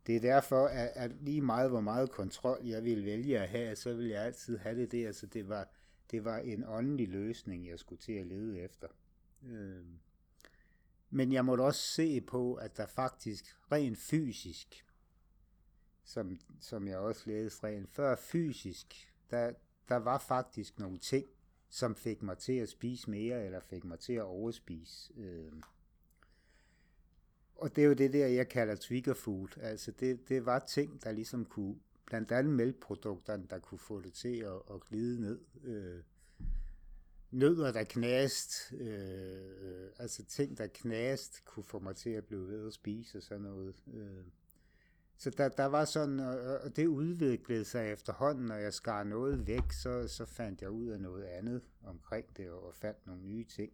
Det 0.07 0.15
er 0.15 0.19
derfor, 0.19 0.67
at, 0.67 0.91
at 0.95 1.11
lige 1.21 1.41
meget 1.41 1.69
hvor 1.69 1.81
meget 1.81 2.11
kontrol 2.11 2.59
jeg 2.63 2.83
ville 2.83 3.05
vælge 3.05 3.39
at 3.39 3.49
have, 3.49 3.75
så 3.75 3.93
vil 3.93 4.07
jeg 4.07 4.23
altid 4.23 4.57
have 4.57 4.75
det 4.75 4.91
der. 4.91 5.11
Så 5.11 5.25
det 5.25 5.49
var, 5.49 5.69
det 6.11 6.25
var 6.25 6.37
en 6.37 6.63
åndelig 6.67 7.07
løsning, 7.07 7.67
jeg 7.67 7.79
skulle 7.79 7.99
til 7.99 8.13
at 8.13 8.27
lede 8.27 8.59
efter. 8.59 8.87
Øh. 9.43 9.85
Men 11.09 11.31
jeg 11.31 11.45
måtte 11.45 11.61
også 11.61 11.81
se 11.81 12.21
på, 12.21 12.53
at 12.53 12.77
der 12.77 12.85
faktisk 12.85 13.55
rent 13.71 13.97
fysisk, 13.97 14.85
som, 16.03 16.39
som 16.59 16.87
jeg 16.87 16.97
også 16.97 17.21
læste 17.25 17.63
rent 17.63 17.89
før 17.89 18.15
fysisk, 18.15 19.13
der, 19.29 19.53
der 19.89 19.95
var 19.95 20.17
faktisk 20.17 20.79
nogle 20.79 20.97
ting, 20.97 21.25
som 21.69 21.95
fik 21.95 22.21
mig 22.21 22.37
til 22.37 22.53
at 22.53 22.69
spise 22.69 23.09
mere, 23.09 23.45
eller 23.45 23.59
fik 23.59 23.83
mig 23.83 23.99
til 23.99 24.13
at 24.13 24.23
overspise. 24.23 25.13
Øh 25.17 25.51
og 27.61 27.75
det 27.75 27.83
er 27.83 27.87
jo 27.87 27.93
det 27.93 28.13
der, 28.13 28.27
jeg 28.27 28.49
kalder 28.49 28.75
trigger 28.75 29.13
food. 29.13 29.57
Altså 29.61 29.91
det, 29.91 30.29
det 30.29 30.45
var 30.45 30.59
ting, 30.59 31.03
der 31.03 31.11
ligesom 31.11 31.45
kunne, 31.45 31.75
blandt 32.05 32.31
andet 32.31 32.53
mælkprodukterne, 32.53 33.47
der 33.49 33.59
kunne 33.59 33.79
få 33.79 34.01
det 34.01 34.13
til 34.13 34.37
at, 34.37 34.61
at 34.73 34.81
glide 34.89 35.21
ned. 35.21 35.39
Øh, 35.63 36.03
nødder, 37.31 37.71
der 37.71 37.83
knast, 37.83 38.73
øh, 38.73 39.51
øh, 39.61 39.89
altså 39.97 40.25
ting, 40.25 40.57
der 40.57 40.67
knast, 40.67 41.45
kunne 41.45 41.63
få 41.63 41.79
mig 41.79 41.95
til 41.95 42.09
at 42.09 42.25
blive 42.25 42.47
ved 42.47 42.67
at 42.67 42.73
spise 42.73 43.17
og 43.17 43.23
sådan 43.23 43.43
noget. 43.43 43.75
Øh. 43.93 44.25
Så 45.21 45.29
der, 45.29 45.49
der 45.49 45.65
var 45.65 45.85
sådan, 45.85 46.19
og 46.63 46.75
det 46.75 46.87
udviklede 46.87 47.65
sig 47.65 47.91
efterhånden, 47.91 48.45
når 48.45 48.55
jeg 48.55 48.73
skar 48.73 49.03
noget 49.03 49.47
væk, 49.47 49.71
så, 49.71 50.07
så 50.07 50.25
fandt 50.25 50.61
jeg 50.61 50.69
ud 50.69 50.87
af 50.87 50.99
noget 50.99 51.23
andet 51.23 51.61
omkring 51.83 52.37
det, 52.37 52.49
og 52.49 52.75
fandt 52.75 53.07
nogle 53.07 53.21
nye 53.21 53.43
ting. 53.43 53.71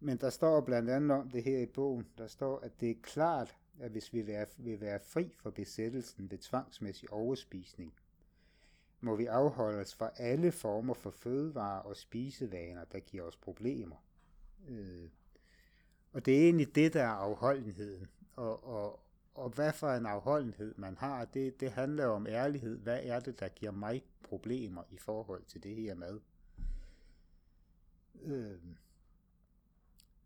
Men 0.00 0.16
der 0.16 0.30
står 0.30 0.60
blandt 0.60 0.90
andet 0.90 1.18
om 1.18 1.30
det 1.30 1.42
her 1.42 1.58
i 1.58 1.66
bogen, 1.66 2.06
der 2.18 2.26
står, 2.26 2.58
at 2.58 2.80
det 2.80 2.90
er 2.90 2.94
klart, 3.02 3.56
at 3.80 3.90
hvis 3.90 4.12
vi 4.12 4.22
vil 4.58 4.80
være 4.80 5.00
fri 5.00 5.34
for 5.38 5.50
besættelsen 5.50 6.30
ved 6.30 6.38
tvangsmæssig 6.38 7.12
overspisning, 7.12 7.94
må 9.00 9.16
vi 9.16 9.26
afholde 9.26 9.80
os 9.80 9.94
fra 9.94 10.10
alle 10.16 10.52
former 10.52 10.94
for 10.94 11.10
fødevarer 11.10 11.80
og 11.80 11.96
spisevaner, 11.96 12.84
der 12.84 12.98
giver 13.00 13.24
os 13.24 13.36
problemer. 13.36 13.96
Øh. 14.68 15.08
Og 16.12 16.26
det 16.26 16.38
er 16.38 16.44
egentlig 16.44 16.74
det, 16.74 16.92
der 16.92 17.02
er 17.02 17.08
afholdenheden. 17.08 18.08
Og, 18.36 18.64
og, 18.64 19.01
og 19.34 19.50
hvad 19.50 19.72
for 19.72 19.90
en 19.90 20.06
afholdenhed 20.06 20.74
man 20.76 20.96
har, 20.96 21.24
det, 21.24 21.60
det 21.60 21.72
handler 21.72 22.06
om 22.06 22.26
ærlighed. 22.26 22.78
Hvad 22.78 23.00
er 23.02 23.20
det, 23.20 23.40
der 23.40 23.48
giver 23.48 23.72
mig 23.72 24.04
problemer 24.22 24.82
i 24.90 24.98
forhold 24.98 25.44
til 25.44 25.62
det 25.62 25.76
her 25.76 25.94
med? 25.94 26.20
Øh 28.24 28.58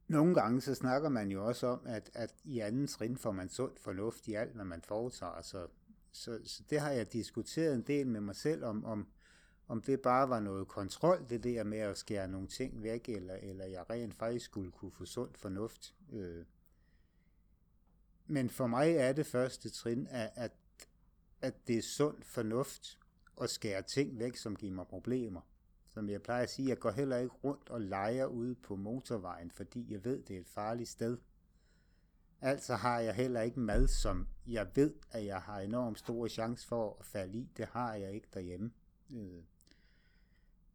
nogle 0.09 0.35
gange 0.35 0.61
så 0.61 0.75
snakker 0.75 1.09
man 1.09 1.31
jo 1.31 1.47
også 1.47 1.67
om, 1.67 1.81
at, 1.85 2.11
at 2.15 2.35
i 2.45 2.61
anden 2.61 2.87
trin 2.87 3.17
får 3.17 3.33
man 3.33 3.49
sund 3.49 3.73
fornuft 3.77 4.29
i 4.29 4.35
alt, 4.35 4.55
hvad 4.55 4.65
man 4.65 4.83
foretager. 4.83 5.43
Så, 5.43 5.67
så, 6.13 6.41
så 6.45 6.63
det 6.71 6.81
har 6.81 6.91
jeg 6.91 7.13
diskuteret 7.13 7.75
en 7.75 7.83
del 7.83 8.07
med 8.07 8.21
mig 8.21 8.37
selv 8.37 8.65
om, 8.65 8.85
om, 8.85 9.07
om 9.69 9.83
det 9.83 10.01
bare 10.01 10.29
var 10.29 10.41
noget 10.41 10.69
kontrol, 10.69 11.27
det 11.29 11.45
der 11.45 11.65
med 11.65 11.79
at 11.79 11.99
skære 11.99 12.29
nogle 12.29 12.49
ting 12.49 12.83
væk, 12.83 13.09
eller, 13.09 13.35
eller 13.35 13.65
jeg 13.65 13.91
rent 13.91 14.15
faktisk 14.15 14.45
skulle 14.45 14.71
kunne 14.71 14.93
få 14.93 15.05
sund 15.05 15.31
fornuft. 15.35 15.95
Øh. 16.13 16.45
Men 18.26 18.50
for 18.50 18.66
mig 18.66 18.92
er 18.97 19.12
det 19.12 19.26
første 19.26 19.71
trin, 19.71 20.06
at, 20.11 20.30
at, 20.35 20.52
at 21.40 21.68
det 21.68 21.78
er 21.78 21.83
sund 21.83 22.23
fornuft 22.23 22.99
at 23.42 23.50
skære 23.50 23.83
ting 23.83 24.18
væk, 24.18 24.37
som 24.37 24.56
giver 24.56 24.73
mig 24.73 24.87
problemer 24.87 25.40
som 25.97 26.09
jeg 26.09 26.23
plejer 26.23 26.42
at 26.42 26.50
sige, 26.50 26.68
jeg 26.68 26.78
går 26.78 26.90
heller 26.90 27.16
ikke 27.16 27.35
rundt 27.45 27.68
og 27.68 27.80
leger 27.80 28.26
ude 28.26 28.54
på 28.54 28.76
motorvejen, 28.76 29.50
fordi 29.50 29.92
jeg 29.92 30.04
ved, 30.04 30.23
det 30.23 30.37
er 30.37 30.40
et 30.40 30.49
farligt 30.49 30.88
sted. 30.88 31.18
Altså 32.40 32.75
har 32.75 33.00
jeg 33.00 33.14
heller 33.14 33.40
ikke 33.40 33.61
mad, 33.61 33.88
som 33.88 34.28
jeg 34.47 34.68
ved, 34.75 34.95
at 35.11 35.25
jeg 35.25 35.40
har 35.40 35.61
enormt 35.61 35.99
store 35.99 36.28
chance 36.28 36.66
for 36.66 36.97
at 37.00 37.06
falde 37.06 37.38
i. 37.38 37.50
Det 37.56 37.66
har 37.66 37.95
jeg 37.95 38.12
ikke 38.12 38.28
derhjemme. 38.35 38.73
Øh. 39.11 39.42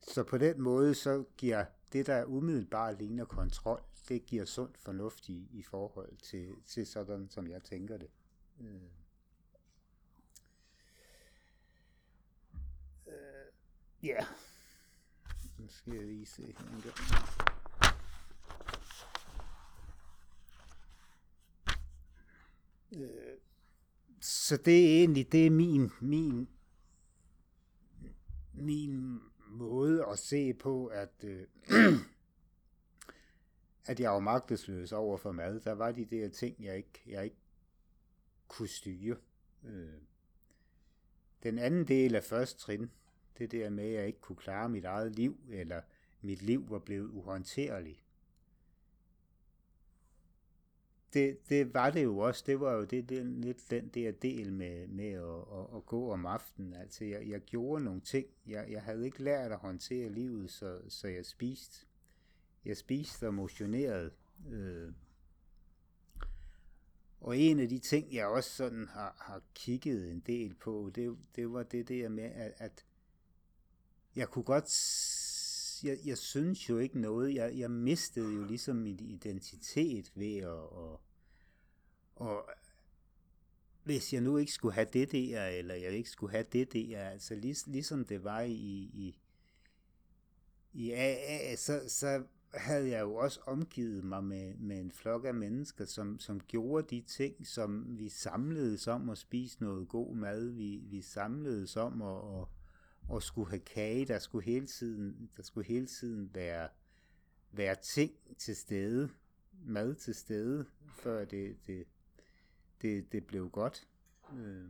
Så 0.02 0.24
på 0.24 0.38
den 0.38 0.62
måde, 0.62 0.96
så 0.96 1.24
giver 1.38 1.66
det, 1.94 2.08
der 2.08 2.26
umiddelbart 2.26 2.98
ligner 2.98 3.26
kontrol, 3.26 3.84
det 4.12 4.26
giver 4.26 4.46
sund 4.46 4.74
fornuft 4.76 5.30
i, 5.30 5.48
i 5.52 5.64
forhold 5.64 6.18
til, 6.18 6.56
til 6.66 6.88
sådan, 6.88 7.30
som 7.30 7.48
jeg 7.48 7.64
tænker 7.64 7.98
det. 7.98 8.10
Øh. 8.60 8.76
øh 13.08 13.14
ja. 14.04 14.10
Yeah. 14.10 14.26
Nu 15.58 15.68
skal 15.68 15.94
jeg 15.94 16.04
lige 16.04 16.26
se 16.26 16.42
her 16.42 16.76
en 16.76 16.82
gang. 16.82 16.96
Øh, 22.96 23.38
så 24.22 24.58
det 24.58 24.86
er 24.86 25.00
egentlig, 25.00 25.32
det 25.32 25.46
er 25.46 25.52
min, 25.52 25.92
min, 26.02 26.50
min 28.54 29.22
måde 29.48 30.06
at 30.06 30.20
se 30.20 30.54
på, 30.54 30.86
at, 30.86 31.24
øh, 31.24 31.48
at 33.86 34.00
jeg 34.00 34.12
var 34.12 34.20
magtesløs 34.20 34.92
over 34.92 35.18
for 35.18 35.32
mad. 35.32 35.60
Der 35.60 35.72
var 35.72 35.92
de 35.92 36.06
der 36.06 36.30
ting, 36.30 36.56
jeg 36.60 36.78
ikke, 36.78 37.02
jeg 37.08 37.24
ikke 37.24 37.38
kunne 38.48 38.68
styre. 38.68 39.18
Øh. 39.64 39.94
Den 41.44 41.60
anden 41.60 41.88
del 41.88 42.16
af 42.16 42.24
første 42.24 42.60
trin, 42.60 42.92
det 43.38 43.52
der 43.52 43.70
med, 43.70 43.84
at 43.84 43.94
jeg 43.94 44.08
ikke 44.08 44.20
kunne 44.20 44.36
klare 44.36 44.70
mit 44.70 44.86
eget 44.86 45.16
liv, 45.16 45.40
eller 45.50 45.82
mit 46.22 46.42
liv 46.42 46.70
var 46.70 46.80
blevet 46.80 47.10
uhåndterligt. 47.10 48.04
Det, 51.14 51.50
det 51.50 51.74
var 51.74 51.90
det 51.90 52.04
jo 52.04 52.18
også. 52.18 52.44
Det 52.48 52.60
var 52.60 52.74
jo 52.74 52.84
det, 52.84 53.10
det, 53.10 53.26
lidt 53.26 53.70
den 53.70 53.88
der 53.88 54.12
del 54.12 54.54
med, 54.54 54.88
med 54.88 55.12
at, 55.12 55.60
at, 55.60 55.76
at 55.76 55.86
gå 55.86 56.12
om 56.12 56.26
aftenen. 56.26 56.74
Altså, 56.74 57.06
jeg, 57.06 57.30
jeg 57.30 57.42
gjorde 57.42 57.84
nogle 57.84 58.02
ting. 58.02 58.28
Jeg, 58.48 58.68
jeg 58.72 58.82
havde 58.82 59.06
ikke 59.06 59.24
lært 59.24 59.52
at 59.52 59.58
håndtere 59.58 60.10
livet, 60.10 60.52
så, 60.52 60.82
så 60.90 61.08
jeg 61.08 61.26
spiste. 61.26 61.86
Jeg 62.66 62.78
spiste 62.78 63.28
og 63.28 63.34
motionerede. 63.34 64.12
Øh, 64.50 64.94
og 67.22 67.38
en 67.38 67.60
af 67.60 67.70
de 67.70 67.80
ting, 67.80 68.14
jeg 68.14 68.28
også 68.28 68.50
sådan 68.50 68.88
har, 68.88 69.16
har 69.20 69.42
kigget 69.54 70.12
en 70.12 70.20
del 70.20 70.56
på, 70.56 70.92
det, 70.96 71.18
det 71.36 71.52
var 71.52 71.64
det 71.64 71.88
der 71.88 72.10
med, 72.10 72.24
at, 72.24 72.54
at 72.58 72.86
jeg 74.16 74.30
kunne 74.30 74.44
godt, 74.44 74.70
jeg, 75.84 75.98
jeg 76.06 76.18
synes 76.18 76.70
jo 76.70 76.78
ikke 76.78 77.00
noget, 77.00 77.36
jeg, 77.36 77.58
jeg 77.58 77.72
mistede 77.72 78.34
jo 78.34 78.44
ligesom 78.44 78.76
min 78.76 79.00
identitet 79.00 80.12
ved 80.16 80.38
at, 80.38 80.48
og, 80.48 81.02
og 82.16 82.50
hvis 83.84 84.14
jeg 84.14 84.22
nu 84.22 84.38
ikke 84.38 84.52
skulle 84.52 84.74
have 84.74 84.88
det 84.94 85.12
der, 85.12 85.46
eller 85.46 85.76
jeg 85.76 85.92
ikke 85.92 86.10
skulle 86.10 86.32
have 86.32 86.46
det 86.54 86.74
der, 86.74 87.10
altså 87.10 87.36
lig, 87.36 87.56
ligesom 87.66 88.06
det 88.06 88.24
var 88.24 88.42
i, 88.42 88.54
i, 88.54 89.20
i 90.74 90.92
AA, 90.92 91.56
så, 91.56 91.82
så 91.88 92.24
havde 92.54 92.90
jeg 92.90 93.02
jo 93.02 93.16
også 93.16 93.40
omgivet 93.46 94.04
mig 94.04 94.24
med, 94.24 94.56
med 94.56 94.80
en 94.80 94.92
flok 94.92 95.26
af 95.26 95.34
mennesker, 95.34 95.86
som, 95.86 96.20
som 96.20 96.40
gjorde 96.40 96.88
de 96.96 97.02
ting, 97.02 97.48
som 97.48 97.98
vi 97.98 98.10
samledes 98.10 98.88
om 98.88 99.10
at 99.10 99.18
spise 99.18 99.64
noget 99.64 99.88
god 99.88 100.16
mad, 100.16 100.50
vi, 100.50 100.78
vi 100.78 101.02
samledes 101.02 101.78
om 101.78 102.02
at, 102.02 102.42
at 102.42 102.48
at 103.16 103.24
skulle 103.24 103.50
have 103.50 103.60
kage, 103.60 104.06
der 104.06 104.20
skulle 104.20 104.46
hele 104.46 104.68
tiden, 104.68 105.30
der 105.38 105.44
skulle 105.44 105.68
hele 105.68 105.86
tiden 105.86 106.36
være, 106.36 106.70
være 107.52 107.76
ting 107.76 108.12
til 108.38 108.56
stede, 108.56 109.10
mad 109.66 109.96
til 109.96 110.16
stede, 110.16 110.66
før 110.90 111.26
det, 111.26 111.58
det, 111.68 111.88
det, 112.82 113.12
det 113.12 113.26
blev 113.26 113.50
godt. 113.50 113.88
Øh. 114.38 114.66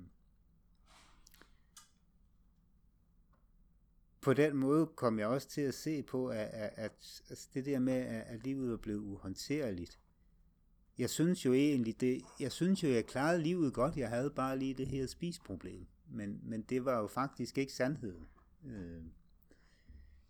På 4.21 4.33
den 4.33 4.57
måde 4.57 4.87
kom 4.95 5.19
jeg 5.19 5.27
også 5.27 5.49
til 5.49 5.61
at 5.61 5.73
se 5.73 6.03
på, 6.03 6.27
at, 6.27 6.47
at, 6.47 6.73
at, 6.75 7.21
at 7.29 7.49
det 7.53 7.65
der 7.65 7.79
med, 7.79 7.93
at, 7.93 8.23
at 8.27 8.43
livet 8.43 8.73
er 8.73 8.77
blevet 8.77 8.99
uhåndterligt. 8.99 9.99
Jeg 10.97 11.09
synes 11.09 11.45
jo 11.45 11.53
egentlig, 11.53 12.01
det, 12.01 12.21
jeg 12.39 12.51
synes 12.51 12.83
jo, 12.83 12.89
jeg 12.89 13.05
klarede 13.05 13.41
livet 13.41 13.73
godt. 13.73 13.97
Jeg 13.97 14.09
havde 14.09 14.29
bare 14.29 14.59
lige 14.59 14.73
det 14.73 14.87
her 14.87 15.07
spisproblem. 15.07 15.85
Men, 16.09 16.39
men 16.43 16.61
det 16.61 16.85
var 16.85 16.99
jo 16.99 17.07
faktisk 17.07 17.57
ikke 17.57 17.73
sandheden. 17.73 18.27
Øh, 18.65 19.03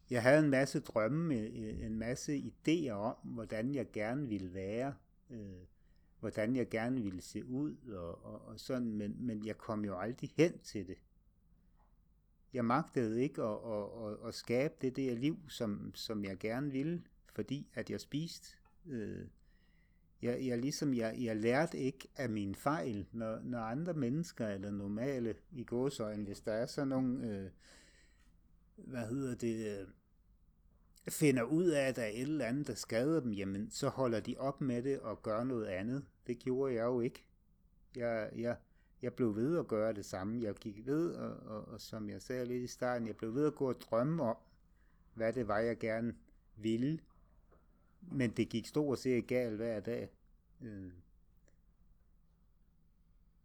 jeg 0.09 0.21
havde 0.21 0.39
en 0.39 0.49
masse 0.49 0.79
drømme, 0.79 1.35
øh, 1.35 1.85
en 1.85 1.99
masse 1.99 2.37
idéer 2.37 2.91
om, 2.91 3.15
hvordan 3.23 3.75
jeg 3.75 3.91
gerne 3.91 4.27
ville 4.27 4.53
være, 4.53 4.93
øh, 5.29 5.61
hvordan 6.19 6.55
jeg 6.55 6.69
gerne 6.69 7.01
ville 7.01 7.21
se 7.21 7.45
ud, 7.45 7.75
og, 7.87 8.25
og, 8.25 8.41
og 8.47 8.59
sådan, 8.59 8.91
men, 8.93 9.15
men 9.19 9.45
jeg 9.45 9.57
kom 9.57 9.85
jo 9.85 9.99
aldrig 9.99 10.33
hen 10.37 10.59
til 10.59 10.87
det. 10.87 10.97
Jeg 12.53 12.65
magtede 12.65 13.21
ikke 13.21 13.43
at, 13.43 13.57
at, 13.65 14.07
at, 14.07 14.27
at 14.27 14.33
skabe 14.33 14.73
det 14.81 14.95
der 14.95 15.15
liv, 15.15 15.39
som, 15.47 15.91
som 15.95 16.25
jeg 16.25 16.37
gerne 16.37 16.71
ville, 16.71 17.01
fordi 17.33 17.67
at 17.73 17.89
jeg 17.89 18.01
spiste. 18.01 18.47
Øh, 18.85 19.25
jeg, 20.21 20.45
jeg, 20.45 20.57
ligesom, 20.57 20.93
jeg, 20.93 21.15
jeg 21.19 21.35
lærte 21.35 21.77
ikke 21.77 22.07
af 22.15 22.29
mine 22.29 22.55
fejl, 22.55 23.07
når, 23.11 23.39
når 23.43 23.59
andre 23.59 23.93
mennesker 23.93 24.47
eller 24.47 24.71
normale 24.71 25.35
i 25.51 25.63
gåsøjne, 25.63 26.23
hvis 26.23 26.41
der 26.41 26.53
er 26.53 26.65
sådan 26.65 26.87
nogle, 26.87 27.27
øh, 27.27 27.49
hvad 28.75 29.07
hedder 29.07 29.35
det, 29.35 29.79
øh, 29.79 29.87
finder 31.09 31.43
ud 31.43 31.65
af, 31.65 31.87
at 31.87 31.95
der 31.95 32.01
er 32.01 32.07
et 32.07 32.21
eller 32.21 32.45
andet, 32.45 32.67
der 32.67 32.75
skader 32.75 33.19
dem, 33.19 33.31
jamen 33.31 33.71
så 33.71 33.89
holder 33.89 34.19
de 34.19 34.35
op 34.37 34.61
med 34.61 34.83
det 34.83 34.99
og 34.99 35.23
gør 35.23 35.43
noget 35.43 35.65
andet. 35.65 36.05
Det 36.27 36.39
gjorde 36.39 36.73
jeg 36.73 36.83
jo 36.83 37.01
ikke. 37.01 37.23
Jeg, 37.95 38.29
jeg, 38.35 38.57
jeg 39.01 39.13
blev 39.13 39.35
ved 39.35 39.57
at 39.57 39.67
gøre 39.67 39.93
det 39.93 40.05
samme. 40.05 40.43
Jeg 40.43 40.55
gik 40.55 40.85
ved, 40.85 41.15
og, 41.15 41.37
og, 41.55 41.67
og 41.67 41.81
som 41.81 42.09
jeg 42.09 42.21
sagde 42.21 42.45
lidt 42.45 42.63
i 42.63 42.67
starten, 42.67 43.07
jeg 43.07 43.15
blev 43.15 43.35
ved 43.35 43.47
at 43.47 43.55
gå 43.55 43.69
og 43.69 43.81
drømme 43.81 44.23
om, 44.23 44.37
hvad 45.13 45.33
det 45.33 45.47
var, 45.47 45.59
jeg 45.59 45.77
gerne 45.77 46.15
ville. 46.55 46.99
Men 48.01 48.31
det 48.31 48.49
gik 48.49 48.67
stort 48.67 48.99
set 48.99 49.27
galt 49.27 49.55
hver 49.55 49.79
dag. 49.79 50.09
Øh. 50.61 50.91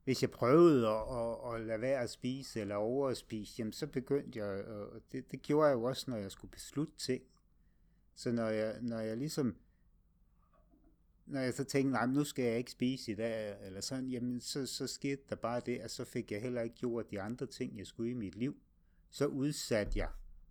Hvis 0.04 0.22
jeg 0.22 0.30
prøvede 0.30 0.88
at, 0.88 1.02
at, 1.16 1.54
at 1.54 1.66
lade 1.66 1.80
være 1.80 2.00
at 2.00 2.10
spise 2.10 2.60
eller 2.60 2.74
over 2.74 3.08
at 3.08 3.16
spise, 3.16 3.54
jamen 3.58 3.72
så 3.72 3.86
begyndte 3.86 4.38
jeg, 4.38 4.64
og 4.64 5.02
det, 5.12 5.32
det 5.32 5.42
gjorde 5.42 5.68
jeg 5.68 5.74
jo 5.74 5.82
også, 5.82 6.10
når 6.10 6.16
jeg 6.16 6.30
skulle 6.30 6.50
beslutte 6.50 6.92
ting. 6.98 7.22
Så 8.14 8.32
når 8.32 8.48
jeg, 8.48 8.78
når 8.82 8.98
jeg 8.98 9.16
ligesom, 9.16 9.56
når 11.26 11.40
jeg 11.40 11.54
så 11.54 11.64
tænkte, 11.64 11.92
nej, 11.92 12.06
nu 12.06 12.24
skal 12.24 12.44
jeg 12.44 12.58
ikke 12.58 12.70
spise 12.70 13.12
i 13.12 13.14
dag, 13.14 13.66
eller 13.66 13.80
sådan, 13.80 14.08
jamen 14.08 14.40
så, 14.40 14.66
så 14.66 14.86
skete 14.86 15.22
der 15.28 15.36
bare 15.36 15.60
det, 15.66 15.78
at 15.78 15.90
så 15.90 16.04
fik 16.04 16.32
jeg 16.32 16.42
heller 16.42 16.62
ikke 16.62 16.76
gjort 16.76 17.10
de 17.10 17.20
andre 17.20 17.46
ting, 17.46 17.78
jeg 17.78 17.86
skulle 17.86 18.10
i 18.10 18.14
mit 18.14 18.34
liv. 18.34 18.56
Så 19.10 19.26
udsatte 19.26 19.98
jeg 19.98 20.08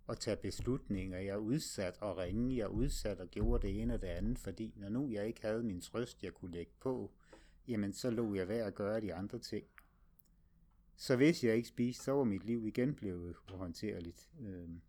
at 0.10 0.20
tage 0.20 0.38
beslutninger, 0.38 1.20
jeg 1.20 1.39
udsat 1.39 1.98
at 2.01 2.17
ringe, 2.17 2.58
jeg 2.58 2.70
udsat 2.70 3.20
og 3.20 3.27
gjorde 3.27 3.67
det 3.67 3.82
ene 3.82 3.94
og 3.94 4.01
det 4.01 4.08
andet, 4.08 4.39
fordi 4.39 4.74
når 4.77 4.89
nu 4.89 5.10
jeg 5.10 5.27
ikke 5.27 5.41
havde 5.41 5.63
min 5.63 5.82
trøst, 5.82 6.24
jeg 6.24 6.34
kunne 6.34 6.51
lægge 6.51 6.72
på, 6.79 7.12
jamen 7.67 7.94
så 7.94 8.10
lå 8.10 8.36
jeg 8.36 8.48
værd 8.48 8.67
at 8.67 8.75
gøre 8.75 9.01
de 9.01 9.13
andre 9.13 9.39
ting. 9.39 9.65
Så 10.96 11.15
hvis 11.15 11.44
jeg 11.44 11.55
ikke 11.55 11.67
spiste, 11.67 12.03
så 12.03 12.12
var 12.12 12.24
mit 12.24 12.46
liv 12.46 12.67
igen 12.67 12.96
blevet 12.96 13.36
uhåndterligt. 13.53 14.29
Øhm. 14.41 14.82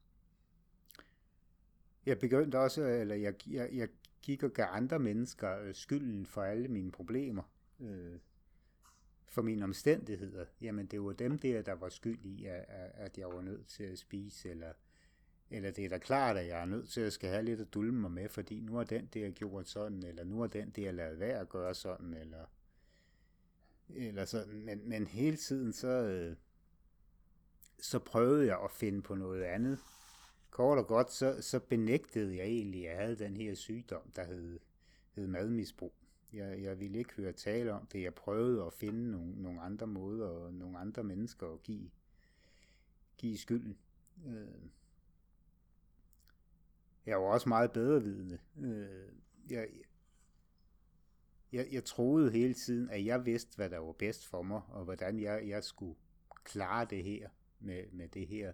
Jeg 2.07 2.19
begyndte 2.19 2.59
også, 2.59 2.83
eller 2.87 3.15
jeg, 3.15 3.35
jeg, 3.47 3.71
jeg 3.73 3.89
gik 4.27 4.43
og 4.43 4.53
gav 4.53 4.67
andre 4.71 4.99
mennesker 4.99 5.59
øh, 5.59 5.75
skylden 5.75 6.27
for 6.27 6.43
alle 6.43 6.69
mine 6.69 6.93
problemer. 6.93 7.43
Øh, 7.81 8.19
for 9.29 9.43
mine 9.43 9.65
omstændigheder. 9.65 10.45
Jamen, 10.61 10.87
det 10.87 11.03
var 11.03 11.13
dem 11.13 11.39
der, 11.39 11.63
der 11.63 11.73
var 11.73 11.89
skyld 11.89 12.25
i, 12.25 12.45
at, 12.45 12.65
at 12.95 13.19
jeg 13.19 13.29
var 13.29 13.41
nødt 13.41 13.67
til 13.67 13.85
at 13.85 13.99
spise, 13.99 14.51
eller, 14.51 14.73
eller 15.51 15.71
det 15.71 15.85
er 15.85 15.89
da 15.89 15.99
klart, 15.99 16.37
at 16.37 16.47
jeg 16.47 16.61
er 16.61 16.65
nødt 16.65 16.89
til 16.89 17.01
at 17.01 17.13
skal 17.13 17.31
have 17.31 17.43
lidt 17.43 17.61
at 17.61 17.75
dulme 17.75 18.01
mig 18.01 18.11
med, 18.11 18.29
fordi 18.29 18.61
nu 18.61 18.75
har 18.77 18.85
den 18.85 19.09
der 19.15 19.31
gjort 19.31 19.69
sådan, 19.69 20.03
eller 20.03 20.25
nu 20.25 20.41
har 20.41 20.47
den 20.47 20.71
der 20.71 20.93
lavet 20.93 21.21
værd 21.21 21.41
at 21.41 21.49
gøre 21.49 21.75
sådan, 21.75 22.15
eller, 22.15 22.45
eller 23.89 24.25
sådan. 24.25 24.65
Men, 24.65 24.89
men 24.89 25.07
hele 25.07 25.37
tiden 25.37 25.73
så, 25.73 25.89
øh, 25.89 26.37
så 27.79 27.99
prøvede 27.99 28.47
jeg 28.47 28.61
at 28.65 28.71
finde 28.71 29.03
på 29.03 29.15
noget 29.15 29.43
andet, 29.43 29.79
Kort 30.57 30.79
og 30.79 30.87
godt, 30.87 31.13
så, 31.13 31.43
så 31.43 31.61
benægtede 31.61 32.37
jeg 32.37 32.47
egentlig, 32.47 32.89
at 32.89 32.91
jeg 32.91 33.03
havde 33.03 33.19
den 33.19 33.37
her 33.37 33.55
sygdom, 33.55 34.11
der 34.17 34.25
hed, 34.25 34.59
hed 35.13 35.27
madmisbrug. 35.27 35.95
Jeg, 36.33 36.63
jeg 36.63 36.81
ville 36.81 36.99
ikke 36.99 37.15
høre 37.15 37.33
tale 37.33 37.73
om 37.73 37.87
det. 37.87 38.03
Jeg 38.03 38.15
prøvede 38.15 38.65
at 38.65 38.73
finde 38.73 39.11
nogle, 39.11 39.43
nogle 39.43 39.61
andre 39.61 39.87
måder 39.87 40.29
og 40.29 40.55
nogle 40.55 40.79
andre 40.79 41.05
mennesker 41.05 41.49
at 41.49 41.63
give, 41.63 41.91
give 43.17 43.39
skylden. 43.39 43.79
Øh. 44.27 44.47
Jeg 47.07 47.19
var 47.19 47.27
også 47.27 47.49
meget 47.49 47.73
bedrevidende. 47.73 48.39
Øh. 48.61 49.13
Jeg, 49.51 49.69
jeg, 51.53 51.69
jeg 51.73 51.85
troede 51.85 52.31
hele 52.31 52.55
tiden, 52.55 52.91
at 52.91 53.05
jeg 53.05 53.27
vidste, 53.27 53.57
hvad 53.57 53.71
der 53.71 53.79
var 53.79 53.93
bedst 53.93 54.27
for 54.27 54.43
mig, 54.43 54.63
og 54.69 54.85
hvordan 54.85 55.21
jeg, 55.21 55.49
jeg 55.49 55.65
skulle 55.65 55.97
klare 56.45 56.87
det 56.91 57.05
her 57.05 57.29
med, 57.61 57.85
med 57.93 58.09
det 58.09 58.27
her 58.27 58.53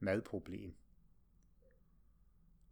madproblem. 0.00 0.74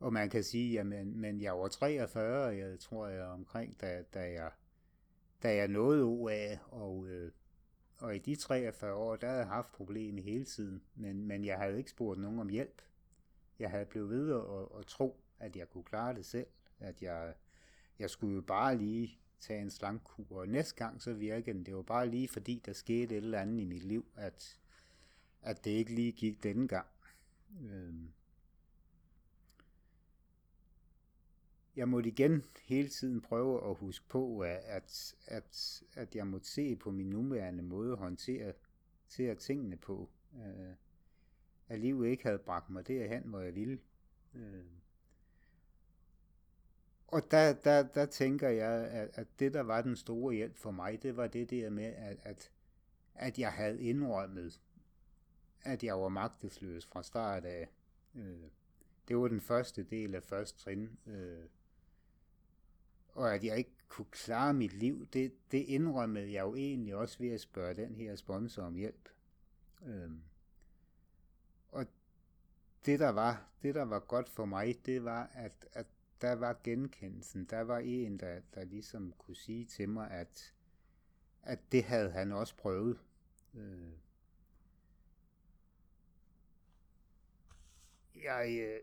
Og 0.02 0.12
man 0.12 0.30
kan 0.30 0.44
sige, 0.44 0.72
jamen, 0.72 1.20
men 1.20 1.40
jeg 1.40 1.58
var 1.58 1.68
43, 1.68 2.56
jeg 2.56 2.78
tror 2.80 3.06
jeg 3.06 3.24
omkring, 3.24 3.80
da, 3.80 4.02
da, 4.14 4.20
jeg, 4.20 4.50
da 5.42 5.54
jeg 5.54 5.68
nåede 5.68 6.04
OA, 6.04 6.58
og, 6.70 7.06
øh, 7.08 7.32
og 7.98 8.16
i 8.16 8.18
de 8.18 8.36
43 8.36 8.94
år, 8.94 9.16
der 9.16 9.26
havde 9.26 9.38
jeg 9.38 9.48
haft 9.48 9.72
problemer 9.72 10.22
hele 10.22 10.44
tiden, 10.44 10.82
men, 10.94 11.26
men 11.26 11.44
jeg 11.44 11.58
havde 11.58 11.78
ikke 11.78 11.90
spurgt 11.90 12.20
nogen 12.20 12.38
om 12.38 12.48
hjælp. 12.48 12.82
Jeg 13.58 13.70
havde 13.70 13.86
blevet 13.86 14.10
ved 14.10 14.34
at, 14.34 14.78
at 14.80 14.86
tro, 14.86 15.20
at 15.38 15.56
jeg 15.56 15.68
kunne 15.70 15.84
klare 15.84 16.14
det 16.14 16.26
selv, 16.26 16.46
at 16.80 17.02
jeg, 17.02 17.34
jeg 17.98 18.10
skulle 18.10 18.34
jo 18.34 18.42
bare 18.42 18.76
lige 18.76 19.18
tage 19.40 19.62
en 19.62 19.70
slankkur, 19.70 20.40
og 20.40 20.48
næste 20.48 20.74
gang 20.74 21.02
så 21.02 21.12
virkede 21.12 21.56
den. 21.56 21.66
Det 21.66 21.76
var 21.76 21.82
bare 21.82 22.08
lige 22.08 22.28
fordi, 22.28 22.62
der 22.66 22.72
skete 22.72 23.16
et 23.16 23.24
eller 23.24 23.40
andet 23.40 23.60
i 23.60 23.64
mit 23.64 23.84
liv, 23.84 24.06
at, 24.16 24.60
at 25.42 25.64
det 25.64 25.70
ikke 25.70 25.94
lige 25.94 26.12
gik 26.12 26.42
denne 26.42 26.68
gang. 26.68 26.86
Øh, 27.62 27.94
jeg 31.76 31.88
måtte 31.88 32.08
igen 32.08 32.44
hele 32.64 32.88
tiden 32.88 33.20
prøve 33.20 33.70
at 33.70 33.76
huske 33.76 34.08
på, 34.08 34.40
at, 34.40 35.14
at, 35.26 35.82
at 35.94 36.14
jeg 36.16 36.26
måtte 36.26 36.48
se 36.48 36.76
på 36.76 36.90
min 36.90 37.10
nuværende 37.10 37.62
måde 37.62 37.92
at 37.92 37.98
håndtere 37.98 38.52
til 39.08 39.22
at 39.22 39.38
tingene 39.38 39.76
på. 39.76 40.10
Øh, 40.36 40.74
at 41.68 41.80
livet 41.80 42.08
ikke 42.08 42.22
havde 42.22 42.38
bragt 42.38 42.70
mig 42.70 42.88
derhen, 42.88 43.22
hvor 43.22 43.40
jeg 43.40 43.54
ville. 43.54 43.78
Øh. 44.34 44.64
Og 47.06 47.30
der, 47.30 47.52
der, 47.52 47.82
der 47.82 48.06
tænker 48.06 48.48
jeg, 48.48 48.72
at, 48.72 49.10
at 49.14 49.26
det, 49.38 49.54
der 49.54 49.60
var 49.60 49.82
den 49.82 49.96
store 49.96 50.34
hjælp 50.34 50.56
for 50.56 50.70
mig, 50.70 51.02
det 51.02 51.16
var 51.16 51.26
det 51.26 51.50
der 51.50 51.70
med, 51.70 51.84
at, 51.84 52.18
at, 52.22 52.50
at 53.14 53.38
jeg 53.38 53.52
havde 53.52 53.82
indrømmet, 53.82 54.60
at 55.62 55.84
jeg 55.84 56.00
var 56.00 56.08
magtesløs 56.08 56.86
fra 56.86 57.02
start 57.02 57.44
af. 57.44 57.68
Øh, 58.14 58.42
det 59.08 59.16
var 59.16 59.28
den 59.28 59.40
første 59.40 59.82
del 59.82 60.14
af 60.14 60.22
første 60.22 60.58
trin. 60.58 60.98
Øh, 61.06 61.44
og 63.12 63.34
at 63.34 63.44
jeg 63.44 63.58
ikke 63.58 63.76
kunne 63.88 64.10
klare 64.10 64.54
mit 64.54 64.72
liv, 64.72 65.06
det, 65.12 65.32
det 65.52 65.58
indrømmede 65.58 66.32
jeg 66.32 66.42
jo 66.42 66.54
egentlig 66.54 66.94
også 66.94 67.18
ved 67.18 67.30
at 67.30 67.40
spørge 67.40 67.74
den 67.74 67.94
her 67.94 68.16
sponsor 68.16 68.62
om 68.62 68.74
hjælp. 68.74 69.08
Øhm. 69.86 70.22
Og 71.68 71.86
det 72.86 73.00
der 73.00 73.08
var, 73.08 73.48
det 73.62 73.74
der 73.74 73.82
var 73.82 73.98
godt 73.98 74.28
for 74.28 74.44
mig, 74.44 74.86
det 74.86 75.04
var, 75.04 75.30
at, 75.34 75.66
at 75.72 75.86
der 76.20 76.32
var 76.32 76.60
genkendelsen. 76.64 77.44
Der 77.44 77.60
var 77.60 77.78
en, 77.78 78.18
der, 78.18 78.40
der 78.54 78.64
ligesom 78.64 79.12
kunne 79.18 79.36
sige 79.36 79.64
til 79.64 79.88
mig, 79.88 80.10
at, 80.10 80.54
at 81.42 81.58
det 81.72 81.84
havde 81.84 82.10
han 82.10 82.32
også 82.32 82.56
prøvet. 82.56 82.98
Øh. 83.54 83.92
Jeg, 88.14 88.58
øh, 88.60 88.80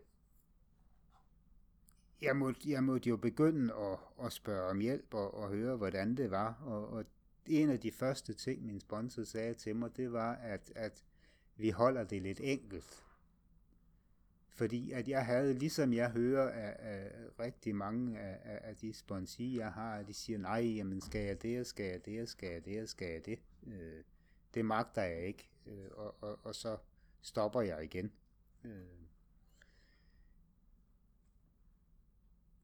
jeg 2.22 2.36
måtte, 2.36 2.70
jeg 2.70 2.84
måtte 2.84 3.08
jo 3.08 3.16
begynde 3.16 3.74
at, 3.74 3.98
at 4.26 4.32
spørge 4.32 4.70
om 4.70 4.80
hjælp 4.80 5.14
og, 5.14 5.34
og 5.34 5.48
høre, 5.48 5.76
hvordan 5.76 6.16
det 6.16 6.30
var. 6.30 6.62
Og, 6.64 6.88
og 6.88 7.04
en 7.46 7.70
af 7.70 7.80
de 7.80 7.92
første 7.92 8.34
ting, 8.34 8.66
min 8.66 8.80
sponsor 8.80 9.24
sagde 9.24 9.54
til 9.54 9.76
mig, 9.76 9.96
det 9.96 10.12
var, 10.12 10.34
at, 10.34 10.72
at 10.74 11.04
vi 11.56 11.70
holder 11.70 12.04
det 12.04 12.22
lidt 12.22 12.40
enkelt. 12.42 13.04
Fordi 14.48 14.92
at 14.92 15.08
jeg 15.08 15.26
havde, 15.26 15.54
ligesom 15.54 15.92
jeg 15.92 16.10
hører 16.10 16.50
af, 16.50 16.76
af 16.78 17.10
rigtig 17.38 17.74
mange 17.74 18.18
af, 18.18 18.60
af 18.62 18.76
de 18.76 18.92
sponsorer, 18.92 19.56
jeg 19.56 19.72
har, 19.72 20.02
de 20.02 20.14
siger, 20.14 20.38
nej, 20.38 20.60
jamen 20.60 21.00
skal 21.00 21.20
jeg 21.20 21.42
det, 21.42 21.66
skal 21.66 21.86
jeg 21.86 22.06
det, 22.06 22.28
skal 22.28 22.52
jeg 22.52 22.64
det, 22.64 22.88
skal 22.88 23.08
jeg 23.12 23.26
det. 23.26 23.38
Øh, 23.66 24.04
det 24.54 24.64
magter 24.64 25.02
jeg 25.02 25.26
ikke, 25.26 25.50
øh, 25.66 25.88
og, 25.92 26.16
og, 26.20 26.38
og 26.42 26.54
så 26.54 26.76
stopper 27.20 27.60
jeg 27.60 27.84
igen. 27.84 28.12
Øh, 28.64 29.00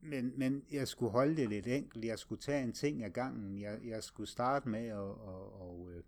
men, 0.09 0.33
men 0.37 0.65
jeg 0.73 0.89
skulle 0.89 1.13
holde 1.13 1.37
det 1.37 1.49
lidt 1.49 1.67
enkelt. 1.67 2.05
Jeg 2.05 2.19
skulle 2.19 2.41
tage 2.41 2.63
en 2.63 2.73
ting 2.73 3.05
ad 3.05 3.11
gangen. 3.11 3.61
Jeg, 3.61 3.81
jeg 3.85 4.03
skulle 4.03 4.29
starte 4.29 4.69
med 4.69 4.87
at, 4.87 4.97
og, 4.97 5.89
øh, 5.93 5.97
og, 5.97 6.03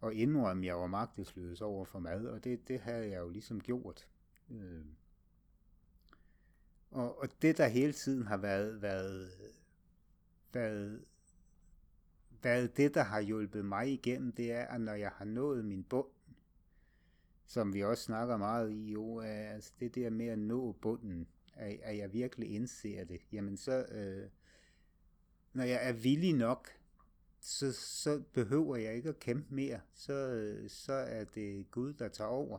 og 0.00 0.14
indrømme, 0.14 0.62
at 0.62 0.66
jeg 0.66 0.76
var 0.76 0.86
magtesløs 0.86 1.60
over 1.60 1.84
for 1.84 1.98
mad, 1.98 2.26
og 2.26 2.44
det, 2.44 2.68
det 2.68 2.80
havde 2.80 3.10
jeg 3.10 3.20
jo 3.20 3.28
ligesom 3.28 3.60
gjort. 3.60 4.08
Øh. 4.50 4.84
Og, 6.90 7.18
og 7.18 7.28
det, 7.42 7.58
der 7.58 7.68
hele 7.68 7.92
tiden 7.92 8.26
har 8.26 8.36
været, 8.36 8.82
været, 8.82 9.30
været, 10.52 11.04
været 12.42 12.76
det, 12.76 12.94
der 12.94 13.02
har 13.02 13.20
hjulpet 13.20 13.64
mig 13.64 13.92
igennem, 13.92 14.32
det 14.32 14.52
er, 14.52 14.64
at 14.64 14.80
når 14.80 14.92
jeg 14.92 15.10
har 15.10 15.24
nået 15.24 15.64
min 15.64 15.84
bund, 15.84 16.08
som 17.46 17.74
vi 17.74 17.82
også 17.82 18.04
snakker 18.04 18.36
meget 18.36 18.70
i, 18.70 18.92
jo, 18.92 19.16
er 19.16 19.50
altså 19.50 19.72
det 19.80 19.94
der 19.94 20.10
med 20.10 20.26
at 20.26 20.38
nå 20.38 20.72
bunden, 20.72 21.28
at, 21.54 21.80
at 21.82 21.98
jeg 21.98 22.12
virkelig 22.12 22.50
indser 22.50 23.04
det, 23.04 23.20
jamen 23.32 23.56
så, 23.56 23.84
øh, 23.84 24.28
når 25.52 25.64
jeg 25.64 25.88
er 25.88 25.92
villig 25.92 26.34
nok, 26.34 26.68
så, 27.40 27.72
så 27.72 28.22
behøver 28.32 28.76
jeg 28.76 28.94
ikke 28.94 29.08
at 29.08 29.20
kæmpe 29.20 29.54
mere. 29.54 29.80
Så, 29.94 30.12
øh, 30.12 30.70
så 30.70 30.92
er 30.92 31.24
det 31.24 31.70
Gud, 31.70 31.92
der 31.92 32.08
tager 32.08 32.30
over. 32.30 32.58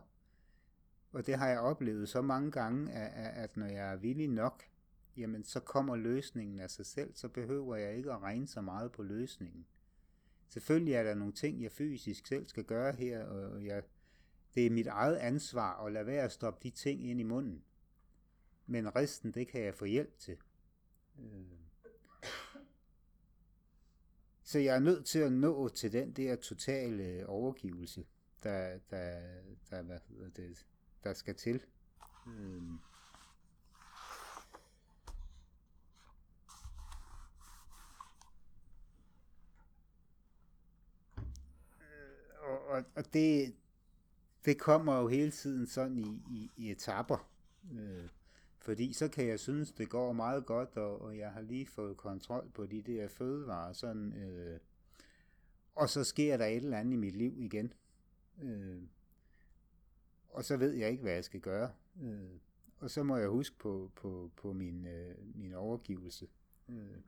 Og 1.12 1.26
det 1.26 1.34
har 1.34 1.48
jeg 1.48 1.60
oplevet 1.60 2.08
så 2.08 2.22
mange 2.22 2.50
gange, 2.50 2.92
at, 2.92 3.44
at 3.44 3.56
når 3.56 3.66
jeg 3.66 3.92
er 3.92 3.96
villig 3.96 4.28
nok, 4.28 4.64
jamen 5.16 5.44
så 5.44 5.60
kommer 5.60 5.96
løsningen 5.96 6.60
af 6.60 6.70
sig 6.70 6.86
selv, 6.86 7.14
så 7.14 7.28
behøver 7.28 7.76
jeg 7.76 7.96
ikke 7.96 8.12
at 8.12 8.22
regne 8.22 8.48
så 8.48 8.60
meget 8.60 8.92
på 8.92 9.02
løsningen. 9.02 9.66
Selvfølgelig 10.48 10.94
er 10.94 11.02
der 11.02 11.14
nogle 11.14 11.32
ting, 11.32 11.62
jeg 11.62 11.72
fysisk 11.72 12.26
selv 12.26 12.46
skal 12.46 12.64
gøre 12.64 12.92
her, 12.92 13.24
og 13.24 13.66
jeg, 13.66 13.82
det 14.54 14.66
er 14.66 14.70
mit 14.70 14.86
eget 14.86 15.16
ansvar 15.16 15.84
at 15.84 15.92
lade 15.92 16.06
være 16.06 16.22
at 16.22 16.32
stoppe 16.32 16.60
de 16.62 16.70
ting 16.70 17.10
ind 17.10 17.20
i 17.20 17.22
munden. 17.22 17.64
Men 18.66 18.96
resten, 18.96 19.32
det 19.32 19.48
kan 19.48 19.62
jeg 19.62 19.74
få 19.74 19.84
hjælp 19.84 20.18
til. 20.18 20.36
Øh. 21.18 21.64
Så 24.42 24.58
jeg 24.58 24.74
er 24.74 24.80
nødt 24.80 25.06
til 25.06 25.18
at 25.18 25.32
nå 25.32 25.68
til 25.68 25.92
den 25.92 26.12
der 26.12 26.36
totale 26.36 27.04
øh, 27.04 27.24
overgivelse, 27.26 28.06
der, 28.42 28.78
der, 28.90 29.20
der, 29.70 29.82
hvad 29.82 29.98
hedder 30.08 30.28
det, 30.28 30.66
der 31.04 31.12
skal 31.12 31.34
til. 31.34 31.62
Øh. 32.28 32.62
Og, 42.40 42.66
og, 42.66 42.84
og 42.96 43.12
det, 43.12 43.54
det 44.44 44.60
kommer 44.60 45.00
jo 45.00 45.08
hele 45.08 45.30
tiden 45.30 45.66
sådan 45.66 45.98
i, 45.98 46.22
i, 46.30 46.50
i 46.56 46.70
etapper. 46.70 47.30
Øh, 47.72 48.08
fordi 48.64 48.92
så 48.92 49.08
kan 49.08 49.28
jeg 49.28 49.40
synes, 49.40 49.72
det 49.72 49.88
går 49.88 50.12
meget 50.12 50.46
godt, 50.46 50.76
og, 50.76 51.02
og 51.02 51.18
jeg 51.18 51.32
har 51.32 51.40
lige 51.40 51.66
fået 51.66 51.96
kontrol 51.96 52.50
på 52.54 52.66
de 52.66 52.82
der 52.82 53.08
fødevarer. 53.08 53.72
Sådan, 53.72 54.12
øh, 54.12 54.60
og 55.74 55.88
så 55.88 56.04
sker 56.04 56.36
der 56.36 56.46
et 56.46 56.56
eller 56.56 56.78
andet 56.78 56.92
i 56.92 56.96
mit 56.96 57.16
liv 57.16 57.34
igen. 57.38 57.72
Øh, 58.42 58.82
og 60.28 60.44
så 60.44 60.56
ved 60.56 60.72
jeg 60.72 60.90
ikke, 60.90 61.02
hvad 61.02 61.12
jeg 61.12 61.24
skal 61.24 61.40
gøre. 61.40 61.72
Øh, 62.02 62.30
og 62.78 62.90
så 62.90 63.02
må 63.02 63.16
jeg 63.16 63.28
huske 63.28 63.58
på, 63.58 63.90
på, 63.94 64.30
på 64.36 64.52
min, 64.52 64.86
øh, 64.86 65.14
min 65.34 65.54
overgivelse. 65.54 66.28
Øh. 66.68 66.98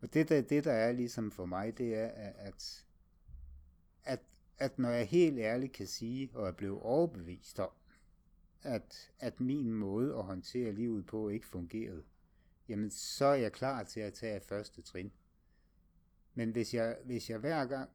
Og 0.00 0.14
det 0.14 0.28
der, 0.28 0.42
det, 0.42 0.64
der 0.64 0.72
er 0.72 0.92
ligesom 0.92 1.30
for 1.30 1.46
mig, 1.46 1.78
det 1.78 1.94
er, 1.94 2.08
at, 2.36 2.86
at, 4.04 4.20
at 4.58 4.78
når 4.78 4.90
jeg 4.90 5.06
helt 5.06 5.38
ærligt 5.38 5.72
kan 5.72 5.86
sige, 5.86 6.30
og 6.34 6.48
er 6.48 6.52
blevet 6.52 6.80
overbevist 6.80 7.60
om, 7.60 7.70
at, 8.62 9.12
at 9.18 9.40
min 9.40 9.72
måde 9.72 10.14
at 10.14 10.22
håndtere 10.22 10.72
livet 10.72 11.06
på 11.06 11.28
ikke 11.28 11.46
fungerede, 11.46 12.02
jamen 12.68 12.90
så 12.90 13.24
er 13.24 13.34
jeg 13.34 13.52
klar 13.52 13.82
til 13.82 14.00
at 14.00 14.12
tage 14.12 14.40
første 14.40 14.82
trin. 14.82 15.12
Men 16.34 16.50
hvis 16.50 16.74
jeg, 16.74 16.98
hvis 17.04 17.30
jeg 17.30 17.38
hver 17.38 17.66
gang, 17.66 17.90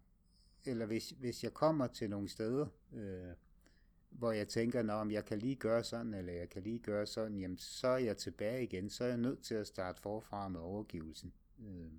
eller 0.65 0.85
hvis, 0.85 1.09
hvis 1.09 1.43
jeg 1.43 1.53
kommer 1.53 1.87
til 1.87 2.09
nogle 2.09 2.29
steder, 2.29 2.67
øh, 2.93 3.33
hvor 4.09 4.31
jeg 4.31 4.47
tænker, 4.47 4.93
om 4.93 5.11
jeg 5.11 5.25
kan 5.25 5.39
lige 5.39 5.55
gøre 5.55 5.83
sådan, 5.83 6.13
eller 6.13 6.33
jeg 6.33 6.49
kan 6.49 6.61
lige 6.61 6.79
gøre 6.79 7.05
sådan, 7.05 7.37
jamen 7.37 7.57
så 7.57 7.87
er 7.87 7.97
jeg 7.97 8.17
tilbage 8.17 8.63
igen, 8.63 8.89
så 8.89 9.03
er 9.03 9.07
jeg 9.07 9.17
nødt 9.17 9.41
til 9.41 9.55
at 9.55 9.67
starte 9.67 10.01
forfra 10.01 10.47
med 10.47 10.59
overgivelsen. 10.59 11.33
Øh. 11.59 11.91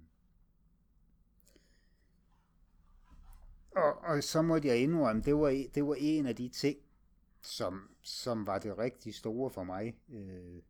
Og, 3.70 3.98
og 3.98 4.24
så 4.24 4.42
måtte 4.42 4.68
jeg 4.68 4.78
indrømme, 4.78 5.22
det 5.22 5.34
var, 5.34 5.66
det 5.74 5.86
var 5.86 5.96
en 5.98 6.26
af 6.26 6.36
de 6.36 6.48
ting, 6.48 6.78
som, 7.42 7.95
som 8.06 8.46
var 8.46 8.58
det 8.58 8.78
rigtig 8.78 9.14
store 9.14 9.50
for 9.50 9.64
mig 9.64 9.98
øh, 10.12 10.62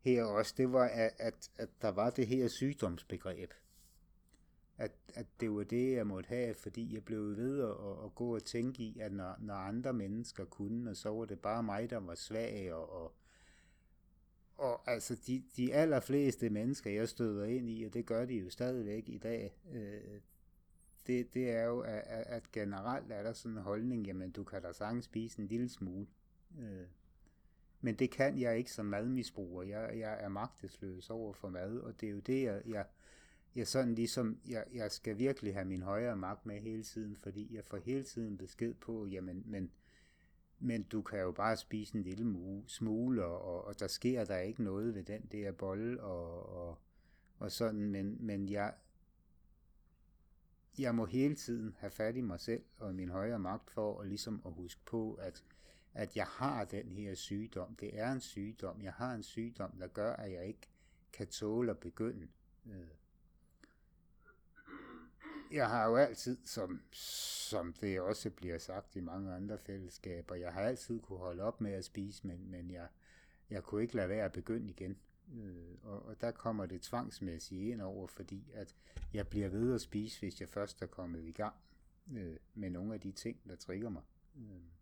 her 0.00 0.24
også, 0.24 0.54
det 0.56 0.72
var, 0.72 0.84
at, 0.84 1.12
at, 1.18 1.50
at 1.56 1.68
der 1.82 1.88
var 1.88 2.10
det 2.10 2.26
her 2.26 2.48
sygdomsbegreb. 2.48 3.50
At, 4.78 4.92
at 5.14 5.26
det 5.40 5.50
var 5.50 5.64
det, 5.64 5.92
jeg 5.92 6.06
måtte 6.06 6.28
have, 6.28 6.54
fordi 6.54 6.94
jeg 6.94 7.04
blev 7.04 7.36
ved 7.36 7.62
at, 7.62 8.04
at 8.04 8.14
gå 8.14 8.34
og 8.34 8.44
tænke 8.44 8.82
i, 8.82 8.98
at 8.98 9.12
når, 9.12 9.36
når 9.38 9.54
andre 9.54 9.92
mennesker 9.92 10.44
kunne, 10.44 10.90
og 10.90 10.96
så 10.96 11.10
var 11.10 11.24
det 11.24 11.40
bare 11.40 11.62
mig, 11.62 11.90
der 11.90 11.96
var 11.96 12.14
svag, 12.14 12.72
og, 12.72 12.92
og, 12.92 13.14
og 14.54 14.90
altså 14.90 15.14
de, 15.26 15.42
de 15.56 15.74
allerfleste 15.74 16.50
mennesker, 16.50 16.90
jeg 16.90 17.08
støder 17.08 17.44
ind 17.44 17.70
i, 17.70 17.84
og 17.84 17.94
det 17.94 18.06
gør 18.06 18.24
de 18.24 18.34
jo 18.34 18.50
stadigvæk 18.50 19.08
i 19.08 19.18
dag, 19.18 19.58
øh, 19.72 20.20
det, 21.06 21.34
det 21.34 21.50
er 21.50 21.64
jo, 21.64 21.80
at, 21.80 22.02
at 22.06 22.52
generelt 22.52 23.12
er 23.12 23.22
der 23.22 23.32
sådan 23.32 23.56
en 23.56 23.62
holdning, 23.62 24.06
jamen 24.06 24.30
du 24.30 24.44
kan 24.44 24.62
da 24.62 24.72
sagtens 24.72 25.04
spise 25.04 25.42
en 25.42 25.48
lille 25.48 25.68
smule. 25.68 26.06
Øh. 26.58 26.86
Men 27.80 27.94
det 27.94 28.10
kan 28.10 28.40
jeg 28.40 28.58
ikke 28.58 28.72
som 28.72 28.86
madmisbruger. 28.86 29.62
Jeg, 29.62 29.98
jeg 29.98 30.16
er 30.20 30.28
magtesløs 30.28 31.10
over 31.10 31.32
for 31.32 31.48
mad, 31.48 31.78
og 31.78 32.00
det 32.00 32.06
er 32.08 32.10
jo 32.10 32.18
det, 32.18 32.42
jeg, 32.42 32.62
jeg, 32.66 32.86
jeg 33.54 33.66
sådan 33.66 33.94
ligesom, 33.94 34.40
jeg, 34.48 34.64
jeg 34.72 34.90
skal 34.90 35.18
virkelig 35.18 35.54
have 35.54 35.64
min 35.64 35.82
højere 35.82 36.16
magt 36.16 36.46
med 36.46 36.60
hele 36.60 36.82
tiden, 36.82 37.16
fordi 37.16 37.54
jeg 37.54 37.64
får 37.64 37.76
hele 37.76 38.04
tiden 38.04 38.38
besked 38.38 38.74
på, 38.74 39.06
jamen, 39.06 39.42
men, 39.46 39.70
men 40.58 40.82
du 40.82 41.02
kan 41.02 41.20
jo 41.20 41.32
bare 41.32 41.56
spise 41.56 41.96
en 41.96 42.02
lille 42.02 42.62
smule, 42.66 43.24
og, 43.24 43.64
og 43.64 43.80
der 43.80 43.86
sker 43.86 44.24
der 44.24 44.38
ikke 44.38 44.62
noget 44.62 44.94
ved 44.94 45.02
den 45.02 45.22
der 45.32 45.52
bolle, 45.52 46.02
og, 46.02 46.48
og, 46.48 46.78
og 47.38 47.52
sådan, 47.52 47.90
men, 47.90 48.16
men 48.20 48.48
jeg, 48.48 48.74
jeg 50.78 50.94
må 50.94 51.06
hele 51.06 51.34
tiden 51.34 51.74
have 51.78 51.90
fat 51.90 52.16
i 52.16 52.20
mig 52.20 52.40
selv 52.40 52.62
og 52.78 52.94
min 52.94 53.08
højere 53.08 53.38
magt 53.38 53.70
for 53.70 54.00
at 54.00 54.08
ligesom 54.08 54.42
at 54.46 54.52
huske 54.52 54.80
på, 54.84 55.14
at, 55.14 55.44
at 55.94 56.16
jeg 56.16 56.26
har 56.26 56.64
den 56.64 56.92
her 56.92 57.14
sygdom. 57.14 57.74
Det 57.74 57.98
er 57.98 58.12
en 58.12 58.20
sygdom. 58.20 58.82
Jeg 58.82 58.92
har 58.92 59.14
en 59.14 59.22
sygdom, 59.22 59.70
der 59.78 59.86
gør, 59.86 60.12
at 60.12 60.32
jeg 60.32 60.46
ikke 60.46 60.68
kan 61.12 61.26
tåle 61.26 61.70
at 61.70 61.78
begynde. 61.78 62.28
Øh. 62.66 62.88
Jeg 65.50 65.68
har 65.68 65.86
jo 65.86 65.96
altid, 65.96 66.38
som, 66.44 66.80
som 66.92 67.72
det 67.72 68.00
også 68.00 68.30
bliver 68.30 68.58
sagt 68.58 68.96
i 68.96 69.00
mange 69.00 69.34
andre 69.34 69.58
fællesskaber, 69.58 70.34
jeg 70.34 70.52
har 70.52 70.60
altid 70.60 71.00
kunne 71.00 71.18
holde 71.18 71.42
op 71.42 71.60
med 71.60 71.72
at 71.72 71.84
spise, 71.84 72.26
men, 72.26 72.50
men 72.50 72.70
jeg, 72.70 72.88
jeg 73.50 73.62
kunne 73.62 73.82
ikke 73.82 73.96
lade 73.96 74.08
være 74.08 74.24
at 74.24 74.32
begynde 74.32 74.70
igen. 74.70 74.98
Øh, 75.34 75.74
og, 75.82 76.06
og 76.06 76.20
der 76.20 76.30
kommer 76.30 76.66
det 76.66 76.82
tvangsmæssigt 76.82 77.62
ind 77.62 77.82
over, 77.82 78.06
fordi 78.06 78.50
at 78.54 78.74
jeg 79.12 79.28
bliver 79.28 79.48
ved 79.48 79.74
at 79.74 79.80
spise, 79.80 80.20
hvis 80.20 80.40
jeg 80.40 80.48
først 80.48 80.82
er 80.82 80.86
kommet 80.86 81.24
i 81.24 81.32
gang 81.32 81.54
øh, 82.12 82.36
med 82.54 82.70
nogle 82.70 82.94
af 82.94 83.00
de 83.00 83.12
ting, 83.12 83.40
der 83.48 83.56
trigger 83.56 83.88
mig. 83.88 84.02
Øh. 84.36 84.77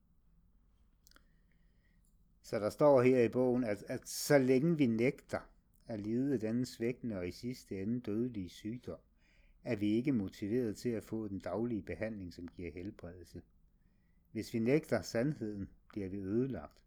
Så 2.46 2.58
der 2.58 2.70
står 2.70 3.02
her 3.02 3.22
i 3.22 3.28
bogen, 3.28 3.64
at, 3.64 3.84
at 3.88 4.08
så 4.08 4.38
længe 4.38 4.78
vi 4.78 4.86
nægter 4.86 5.40
at 5.86 6.00
lide 6.00 6.38
denne 6.38 6.66
svækkende 6.66 7.18
og 7.18 7.28
i 7.28 7.30
sidste 7.30 7.82
ende 7.82 8.00
dødelige 8.00 8.48
sygdom, 8.48 8.98
er 9.64 9.76
vi 9.76 9.86
ikke 9.86 10.12
motiveret 10.12 10.76
til 10.76 10.88
at 10.88 11.04
få 11.04 11.28
den 11.28 11.38
daglige 11.38 11.82
behandling, 11.82 12.34
som 12.34 12.48
giver 12.48 12.72
helbredelse. 12.72 13.42
Hvis 14.32 14.54
vi 14.54 14.58
nægter 14.58 15.02
sandheden, 15.02 15.68
bliver 15.88 16.08
vi 16.08 16.16
ødelagt. 16.16 16.82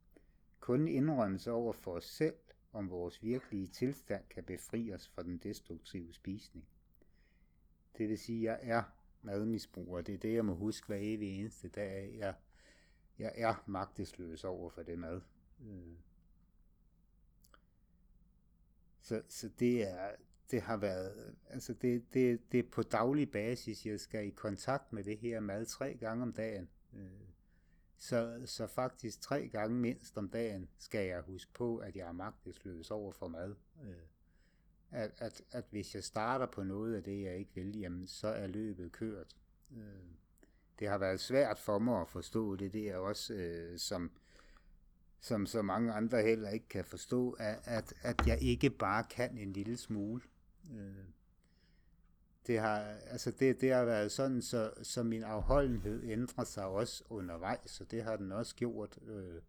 Kun 0.60 0.88
indrømmelse 0.88 1.52
over 1.52 1.74
for 1.74 1.92
os 1.92 2.06
selv 2.06 2.36
om 2.74 2.90
vores 2.90 3.24
virkelige 3.24 3.68
tilstand 3.68 4.24
kan 4.30 4.44
befri 4.44 4.94
os 4.94 5.08
fra 5.08 5.24
den 5.24 5.38
destruktive 5.38 6.14
spisning. 6.14 6.66
Det 7.98 8.10
vil 8.10 8.18
sige, 8.18 8.52
at 8.52 8.68
jeg 8.68 8.78
er 8.78 8.84
madmisbruger. 9.22 10.02
Det 10.02 10.14
er 10.14 10.20
det, 10.20 10.34
jeg 10.34 10.46
må 10.46 10.54
huske 10.54 10.88
hver 10.88 11.00
evig 11.02 11.40
eneste 11.40 11.70
dag. 11.70 12.16
Jeg, 12.18 12.34
jeg 13.18 13.34
er 13.36 13.64
magtesløs 13.66 14.44
over 14.44 14.70
for 14.70 14.84
det 14.84 15.00
mad. 15.00 15.22
Øh. 15.62 15.96
Så, 19.02 19.22
så 19.28 19.50
det 19.60 19.88
er, 19.88 20.12
det 20.52 20.62
har 20.62 20.78
været, 20.78 21.36
altså 21.50 21.74
det, 21.74 22.14
det, 22.14 22.52
det 22.52 22.60
er 22.60 22.70
på 22.72 22.84
daglig 22.84 23.32
basis, 23.32 23.86
jeg 23.86 24.00
skal 24.00 24.28
i 24.28 24.30
kontakt 24.30 24.94
med 24.94 25.04
det 25.04 25.18
her 25.18 25.40
mad 25.40 25.66
tre 25.66 25.94
gange 25.94 26.24
om 26.24 26.34
dagen. 26.34 26.70
Øh. 26.94 27.30
Så, 27.98 28.42
så 28.46 28.68
faktisk 28.68 29.22
tre 29.22 29.48
gange 29.48 29.76
mindst 29.76 30.18
om 30.18 30.30
dagen 30.30 30.70
skal 30.78 31.08
jeg 31.08 31.22
huske 31.22 31.54
på, 31.54 31.78
at 31.78 31.96
jeg 31.96 32.08
er 32.08 32.12
magtesløs 32.12 32.92
over 32.92 33.12
for 33.12 33.28
mad. 33.28 33.56
Øh, 33.84 33.94
at, 34.92 35.12
at, 35.18 35.42
at 35.52 35.66
hvis 35.70 35.96
jeg 35.96 36.04
starter 36.04 36.46
på 36.46 36.64
noget 36.64 36.96
af 36.96 37.04
det, 37.04 37.24
jeg 37.24 37.38
ikke 37.38 37.52
vil, 37.56 37.80
jamen, 37.80 38.08
så 38.08 38.28
er 38.28 38.48
løbet 38.48 38.92
kørt. 38.92 39.36
Øh, 39.78 39.84
det 40.80 40.88
har 40.88 40.98
været 40.98 41.20
svært 41.20 41.60
for 41.60 41.80
mig 41.80 42.02
at 42.02 42.08
forstå 42.08 42.56
det 42.56 42.74
der 42.74 42.96
også, 42.96 43.34
øh, 43.34 43.80
som, 43.80 44.12
som 45.22 45.46
så 45.46 45.62
mange 45.62 45.94
andre 45.94 46.22
heller 46.24 46.50
ikke 46.50 46.68
kan 46.68 46.86
forstå, 46.86 47.32
at, 47.32 47.60
at, 47.64 47.94
at 48.02 48.28
jeg 48.28 48.42
ikke 48.42 48.70
bare 48.70 49.04
kan 49.04 49.38
en 49.38 49.54
lille 49.54 49.78
smule. 49.78 50.22
Øh, 50.74 51.04
det 52.48 52.60
har, 52.60 52.80
altså 53.08 53.32
det, 53.32 53.62
det 53.62 53.74
har 53.74 53.86
været 53.86 54.12
sådan, 54.12 54.42
så, 54.42 54.72
så 54.84 55.04
min 55.04 55.24
afholdenhed 55.24 56.04
ændrer 56.04 56.44
sig 56.44 56.66
også 56.66 57.04
undervejs, 57.10 57.72
så 57.72 57.84
det 57.84 58.04
har 58.04 58.16
den 58.16 58.32
også 58.32 58.56
gjort. 58.56 59.00
Øh, 59.08 59.42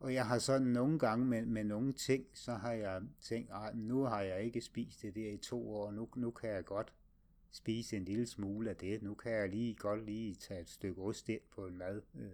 Og 0.00 0.14
jeg 0.14 0.26
har 0.26 0.38
sådan 0.38 0.66
nogle 0.66 0.98
gange 0.98 1.26
med, 1.26 1.46
med 1.46 1.64
nogle 1.64 1.92
ting, 1.92 2.26
så 2.34 2.54
har 2.54 2.72
jeg 2.72 3.02
tænkt, 3.20 3.50
at 3.50 3.76
nu 3.76 4.02
har 4.02 4.20
jeg 4.22 4.42
ikke 4.42 4.60
spist 4.60 5.02
det 5.02 5.14
der 5.14 5.32
i 5.32 5.36
to 5.36 5.70
år, 5.74 5.90
nu, 5.90 6.08
nu 6.16 6.30
kan 6.30 6.50
jeg 6.50 6.64
godt 6.64 6.92
spise 7.50 7.96
en 7.96 8.04
lille 8.04 8.26
smule 8.26 8.70
af 8.70 8.76
det. 8.76 9.02
Nu 9.02 9.14
kan 9.14 9.32
jeg 9.32 9.48
lige 9.48 9.74
godt 9.74 10.04
lige 10.04 10.34
tage 10.34 10.60
et 10.60 10.68
stykke 10.70 11.02
ost 11.02 11.28
ind 11.28 11.40
på 11.50 11.66
en 11.66 11.78
mad. 11.78 12.02
Øh. 12.14 12.30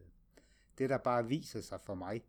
Det, 0.79 0.91
der 0.91 0.99
bare 0.99 1.29
viser 1.29 1.61
sig 1.61 1.81
for 1.81 1.95
mig, 1.95 2.23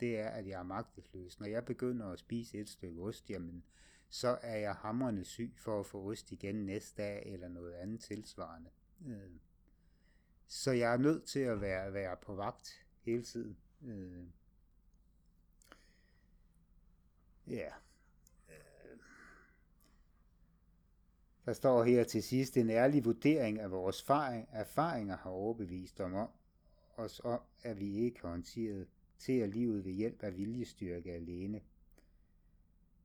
det 0.00 0.18
er, 0.18 0.28
at 0.28 0.46
jeg 0.46 0.58
er 0.58 0.62
magtesløs. 0.62 1.40
Når 1.40 1.46
jeg 1.46 1.64
begynder 1.64 2.06
at 2.06 2.18
spise 2.18 2.58
et 2.58 2.68
stykke 2.68 3.02
ost, 3.02 3.30
jamen, 3.30 3.64
så 4.08 4.38
er 4.42 4.56
jeg 4.56 4.74
hamrende 4.74 5.24
syg 5.24 5.52
for 5.56 5.80
at 5.80 5.86
få 5.86 6.10
ost 6.10 6.32
igen 6.32 6.66
næste 6.66 7.02
dag, 7.02 7.22
eller 7.26 7.48
noget 7.48 7.72
andet 7.72 8.00
tilsvarende. 8.00 8.70
Øh. 9.06 9.30
Så 10.46 10.70
jeg 10.70 10.92
er 10.92 10.96
nødt 10.96 11.24
til 11.24 11.40
at 11.40 11.60
være, 11.60 11.92
være 11.92 12.16
på 12.16 12.34
vagt 12.34 12.86
hele 13.00 13.22
tiden. 13.22 13.56
Øh. 13.82 14.26
Ja. 17.46 17.70
Der 21.44 21.52
står 21.52 21.84
her 21.84 22.04
til 22.04 22.22
sidst, 22.22 22.56
en 22.56 22.70
ærlig 22.70 23.04
vurdering 23.04 23.60
af 23.60 23.70
vores 23.70 24.00
erfaringer 24.50 25.16
har 25.16 25.30
overbevist 25.30 26.00
om 26.00 26.28
os 26.96 27.20
om, 27.24 27.40
at 27.62 27.80
vi 27.80 27.94
ikke 27.94 28.20
har 28.20 28.28
håndteret 28.28 28.86
til 29.18 29.48
livet 29.48 29.84
ved 29.84 29.92
hjælp 29.92 30.22
af 30.22 30.36
viljestyrke 30.36 31.12
alene. 31.12 31.60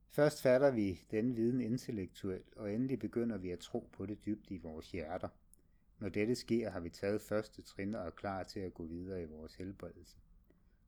Først 0.08 0.42
fatter 0.42 0.70
vi 0.70 1.00
den 1.10 1.36
viden 1.36 1.60
intellektuelt, 1.60 2.54
og 2.56 2.74
endelig 2.74 2.98
begynder 2.98 3.38
vi 3.38 3.50
at 3.50 3.58
tro 3.58 3.88
på 3.92 4.06
det 4.06 4.24
dybt 4.26 4.50
i 4.50 4.56
vores 4.56 4.90
hjerter. 4.90 5.28
Når 5.98 6.08
dette 6.08 6.34
sker, 6.34 6.70
har 6.70 6.80
vi 6.80 6.90
taget 6.90 7.20
første 7.20 7.62
trin 7.62 7.94
og 7.94 8.06
er 8.06 8.10
klar 8.10 8.42
til 8.42 8.60
at 8.60 8.74
gå 8.74 8.84
videre 8.84 9.22
i 9.22 9.26
vores 9.26 9.54
helbredelse. 9.54 10.16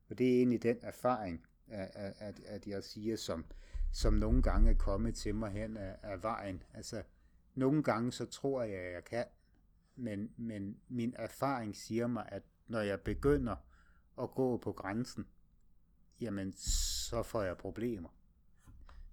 Og 0.09 0.17
det 0.17 0.33
er 0.33 0.37
egentlig 0.37 0.63
den 0.63 0.77
erfaring, 0.81 1.45
at, 1.67 2.15
at, 2.19 2.39
at 2.45 2.67
jeg 2.67 2.83
siger, 2.83 3.15
som, 3.15 3.45
som 3.93 4.13
nogle 4.13 4.41
gange 4.41 4.71
er 4.71 4.75
kommet 4.75 5.15
til 5.15 5.35
mig 5.35 5.51
hen 5.51 5.77
af, 5.77 5.95
af 6.03 6.23
vejen. 6.23 6.63
Altså, 6.73 7.03
nogle 7.55 7.83
gange 7.83 8.11
så 8.11 8.25
tror 8.25 8.63
jeg, 8.63 8.79
at 8.79 8.93
jeg 8.93 9.03
kan, 9.03 9.25
men, 9.95 10.31
men 10.37 10.79
min 10.87 11.13
erfaring 11.17 11.75
siger 11.75 12.07
mig, 12.07 12.29
at 12.31 12.43
når 12.67 12.79
jeg 12.79 13.01
begynder 13.01 13.55
at 14.21 14.31
gå 14.31 14.57
på 14.57 14.71
grænsen, 14.71 15.27
jamen 16.21 16.53
så 16.57 17.23
får 17.23 17.41
jeg 17.41 17.57
problemer. 17.57 18.09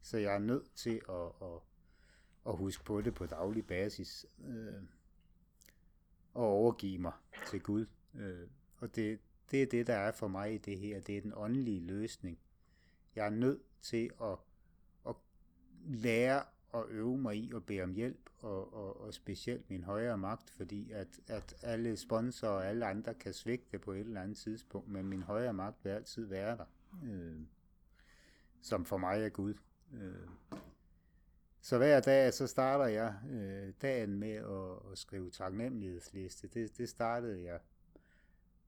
Så 0.02 0.18
jeg 0.18 0.34
er 0.34 0.38
nødt 0.38 0.74
til 0.74 1.00
at, 1.08 1.48
at, 1.48 1.60
at 2.46 2.56
huske 2.56 2.84
på 2.84 3.00
det 3.00 3.14
på 3.14 3.26
daglig 3.26 3.66
basis 3.66 4.26
øh, 4.44 4.82
og 6.34 6.44
overgive 6.44 6.98
mig 6.98 7.12
til 7.46 7.62
Gud. 7.62 7.86
Øh, 8.14 8.48
og 8.78 8.96
det, 8.96 9.20
det 9.50 9.62
er 9.62 9.66
det, 9.66 9.86
der 9.86 9.94
er 9.94 10.12
for 10.12 10.28
mig 10.28 10.54
i 10.54 10.58
det 10.58 10.78
her. 10.78 11.00
Det 11.00 11.16
er 11.16 11.20
den 11.20 11.32
åndelige 11.36 11.80
løsning. 11.80 12.38
Jeg 13.16 13.26
er 13.26 13.30
nødt 13.30 13.62
til 13.82 14.10
at, 14.22 14.38
at 15.08 15.14
lære 15.84 16.44
at 16.74 16.84
øve 16.88 17.18
mig 17.18 17.36
i 17.36 17.52
at 17.56 17.66
bede 17.66 17.82
om 17.82 17.94
hjælp, 17.94 18.30
og, 18.40 18.74
og, 18.74 19.00
og 19.00 19.14
specielt 19.14 19.70
min 19.70 19.84
højere 19.84 20.18
magt, 20.18 20.50
fordi 20.50 20.90
at, 20.90 21.20
at 21.26 21.54
alle 21.62 21.96
sponsorer 21.96 22.52
og 22.52 22.66
alle 22.66 22.86
andre 22.86 23.14
kan 23.14 23.32
svigte 23.32 23.78
på 23.78 23.92
et 23.92 24.00
eller 24.00 24.22
andet 24.22 24.36
tidspunkt, 24.36 24.88
men 24.88 25.08
min 25.08 25.22
højere 25.22 25.52
magt 25.52 25.84
vil 25.84 25.90
altid 25.90 26.24
være 26.26 26.56
der, 26.56 26.64
øh, 27.04 27.40
som 28.60 28.84
for 28.84 28.96
mig 28.96 29.22
er 29.22 29.28
Gud. 29.28 29.54
Øh. 29.92 30.58
Så 31.60 31.78
hver 31.78 32.00
dag, 32.00 32.34
så 32.34 32.46
starter 32.46 32.84
jeg 32.84 33.14
øh, 33.30 33.72
dagen 33.82 34.18
med 34.18 34.32
at, 34.32 34.92
at 34.92 34.98
skrive 34.98 35.30
taknemmelighedsliste. 35.30 36.48
Det, 36.48 36.78
det 36.78 36.88
startede 36.88 37.44
jeg, 37.44 37.60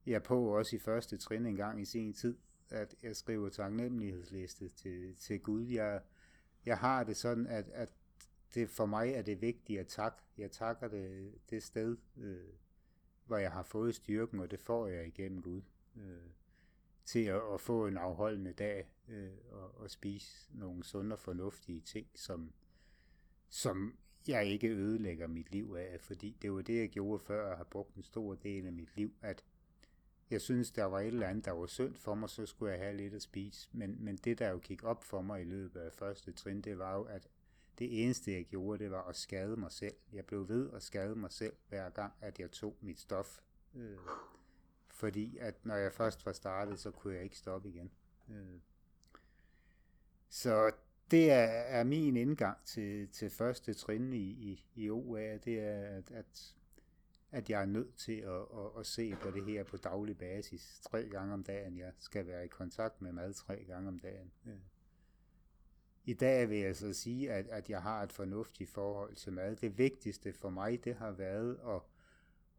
jeg 0.07 0.23
på 0.23 0.45
også 0.45 0.77
i 0.77 0.79
første 0.79 1.17
trin 1.17 1.47
en 1.47 1.57
gang 1.57 1.81
i 1.81 1.85
sin 1.85 2.13
tid, 2.13 2.37
at 2.71 2.95
jeg 3.03 3.17
skriver 3.17 3.49
taknemmelighedsliste 3.49 4.69
til, 4.69 5.17
til 5.17 5.41
Gud. 5.41 5.67
Jeg, 5.67 6.01
jeg 6.67 6.79
har 6.79 7.05
det 7.05 7.17
sådan, 7.17 7.47
at, 7.47 7.69
at 7.69 7.89
det 8.55 8.71
for 8.71 8.87
mig 8.87 9.13
er 9.13 9.23
det 9.23 9.41
vigtigt 9.43 9.81
at 9.81 9.87
takke. 9.87 10.19
Jeg 10.39 10.51
takker 10.51 10.89
det, 10.89 11.35
det 11.51 11.63
sted, 11.63 11.97
øh, 12.17 12.49
hvor 13.27 13.37
jeg 13.37 13.53
har 13.53 13.63
fået 13.63 13.95
styrken, 13.95 14.41
og 14.41 14.51
det 14.51 14.61
får 14.61 14.87
jeg 14.87 15.07
igennem 15.07 15.43
Gud. 15.43 15.63
Øh, 15.97 16.31
til 17.05 17.25
at, 17.25 17.41
at 17.55 17.61
få 17.61 17.87
en 17.87 17.97
afholdende 17.97 18.53
dag 18.53 18.89
øh, 19.09 19.33
og, 19.51 19.81
og 19.81 19.91
spise 19.91 20.49
nogle 20.59 20.85
sunde 20.85 21.15
og 21.15 21.19
fornuftige 21.19 21.81
ting, 21.81 22.07
som, 22.15 22.53
som 23.49 23.99
jeg 24.29 24.47
ikke 24.47 24.69
ødelægger 24.69 25.27
mit 25.27 25.51
liv 25.51 25.77
af, 25.79 26.01
fordi 26.01 26.37
det 26.43 26.53
var 26.53 26.63
det, 26.63 26.79
jeg 26.79 26.89
gjorde 26.89 27.25
før, 27.25 27.51
og 27.51 27.57
har 27.57 27.65
brugt 27.65 27.95
en 27.95 28.03
stor 28.03 28.35
del 28.35 28.67
af 28.67 28.73
mit 28.73 28.97
liv, 28.97 29.15
at 29.23 29.45
jeg 30.31 30.41
synes, 30.41 30.71
der 30.71 30.85
var 30.85 31.01
et 31.01 31.07
eller 31.07 31.29
andet, 31.29 31.45
der 31.45 31.51
var 31.51 31.67
synd 31.67 31.95
for 31.95 32.15
mig, 32.15 32.29
så 32.29 32.47
skulle 32.47 32.73
jeg 32.73 32.81
have 32.81 32.97
lidt 32.97 33.15
at 33.15 33.23
spise. 33.23 33.69
Men, 33.73 33.97
men 34.05 34.17
det, 34.17 34.39
der 34.39 34.51
jo 34.51 34.59
gik 34.59 34.85
op 34.85 35.05
for 35.05 35.23
mig 35.23 35.41
i 35.41 35.45
løbet 35.45 35.81
af 35.81 35.93
første 35.93 36.33
trin, 36.33 36.61
det 36.61 36.79
var 36.79 36.95
jo, 36.95 37.03
at 37.03 37.29
det 37.79 38.05
eneste, 38.05 38.33
jeg 38.33 38.45
gjorde, 38.45 38.85
det 38.85 38.91
var 38.91 39.03
at 39.03 39.17
skade 39.17 39.57
mig 39.57 39.73
selv. 39.73 39.95
Jeg 40.13 40.27
blev 40.27 40.49
ved 40.49 40.71
at 40.73 40.83
skade 40.83 41.15
mig 41.15 41.33
selv, 41.33 41.57
hver 41.69 41.91
gang, 41.91 42.13
at 42.21 42.41
jeg 42.41 42.51
tog 42.51 42.77
mit 42.81 43.01
stof. 43.01 43.41
Øh, 43.75 43.99
fordi 44.89 45.37
at 45.39 45.67
når 45.67 45.75
jeg 45.75 45.93
først 45.93 46.27
var 46.27 46.33
startet, 46.33 46.79
så 46.79 46.91
kunne 46.91 47.15
jeg 47.15 47.23
ikke 47.23 47.39
stoppe 47.39 47.69
igen. 47.69 47.91
Øh. 48.31 48.61
Så 50.29 50.73
det 51.11 51.31
er, 51.31 51.45
er 51.47 51.85
min 51.85 52.17
indgang 52.17 52.59
til, 52.65 53.09
til 53.09 53.31
første 53.31 53.75
trin 53.75 54.13
i, 54.13 54.19
i, 54.19 54.67
i 54.75 54.91
OA, 54.91 55.37
det 55.37 55.61
er, 55.61 55.81
at, 55.81 56.11
at 56.11 56.55
at 57.35 57.51
jeg 57.51 57.63
er 57.63 57.67
nødt 57.67 57.97
til 57.97 58.17
at, 58.17 58.41
at, 58.41 58.79
at 58.79 58.87
se 58.87 59.17
på 59.23 59.31
det 59.31 59.45
her 59.45 59.65
på 59.65 59.77
daglig 59.77 60.19
basis. 60.19 60.81
Tre 60.91 61.09
gange 61.09 61.35
om 61.35 61.45
dagen. 61.45 61.79
Jeg 61.79 61.93
skal 61.99 62.27
være 62.27 62.45
i 62.45 62.49
kontakt 62.49 63.03
med 63.03 63.13
mad 63.13 63.33
tre 63.33 63.65
gange 63.65 63.89
om 63.89 63.99
dagen. 63.99 64.33
Ja. 64.47 64.51
I 66.05 66.15
dag 66.15 66.49
vil 66.49 66.59
jeg 66.59 66.77
så 66.77 66.93
sige, 66.93 67.33
at, 67.33 67.47
at 67.47 67.71
jeg 67.71 67.83
har 67.83 68.03
et 68.03 68.13
fornuftigt 68.13 68.71
forhold 68.71 69.15
til 69.15 69.33
mad. 69.33 69.57
Det 69.57 69.79
vigtigste 69.79 70.33
for 70.33 70.51
mig, 70.51 70.85
det 70.85 70.95
har 70.95 71.11
været 71.11 71.61
at, 71.67 71.81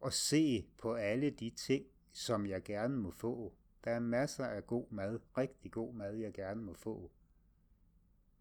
at 0.06 0.12
se 0.12 0.66
på 0.78 0.94
alle 0.94 1.30
de 1.30 1.50
ting, 1.50 1.86
som 2.12 2.46
jeg 2.46 2.62
gerne 2.62 2.96
må 2.96 3.10
få. 3.10 3.54
Der 3.84 3.90
er 3.90 4.00
masser 4.00 4.44
af 4.44 4.66
god 4.66 4.90
mad, 4.90 5.18
rigtig 5.38 5.72
god 5.72 5.94
mad, 5.94 6.14
jeg 6.14 6.32
gerne 6.32 6.62
må 6.62 6.74
få. 6.74 7.10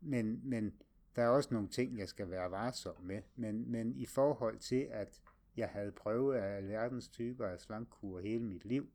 Men, 0.02 0.42
men 0.44 0.82
der 1.16 1.24
er 1.24 1.28
også 1.28 1.54
nogle 1.54 1.70
ting, 1.70 2.00
jeg 2.00 2.10
skal 2.10 2.30
være 2.30 2.52
varsom 2.52 3.02
med. 3.02 3.22
Men, 3.36 3.72
men 3.72 3.96
i 3.96 4.06
forhold 4.06 4.60
til, 4.60 4.88
at 4.92 5.22
jeg 5.58 5.70
havde 5.70 5.92
prøvet 5.92 6.38
alverdens 6.38 7.08
typer 7.08 7.48
af 7.48 7.60
slankkur 7.60 8.20
hele 8.20 8.44
mit 8.44 8.66
liv, 8.66 8.90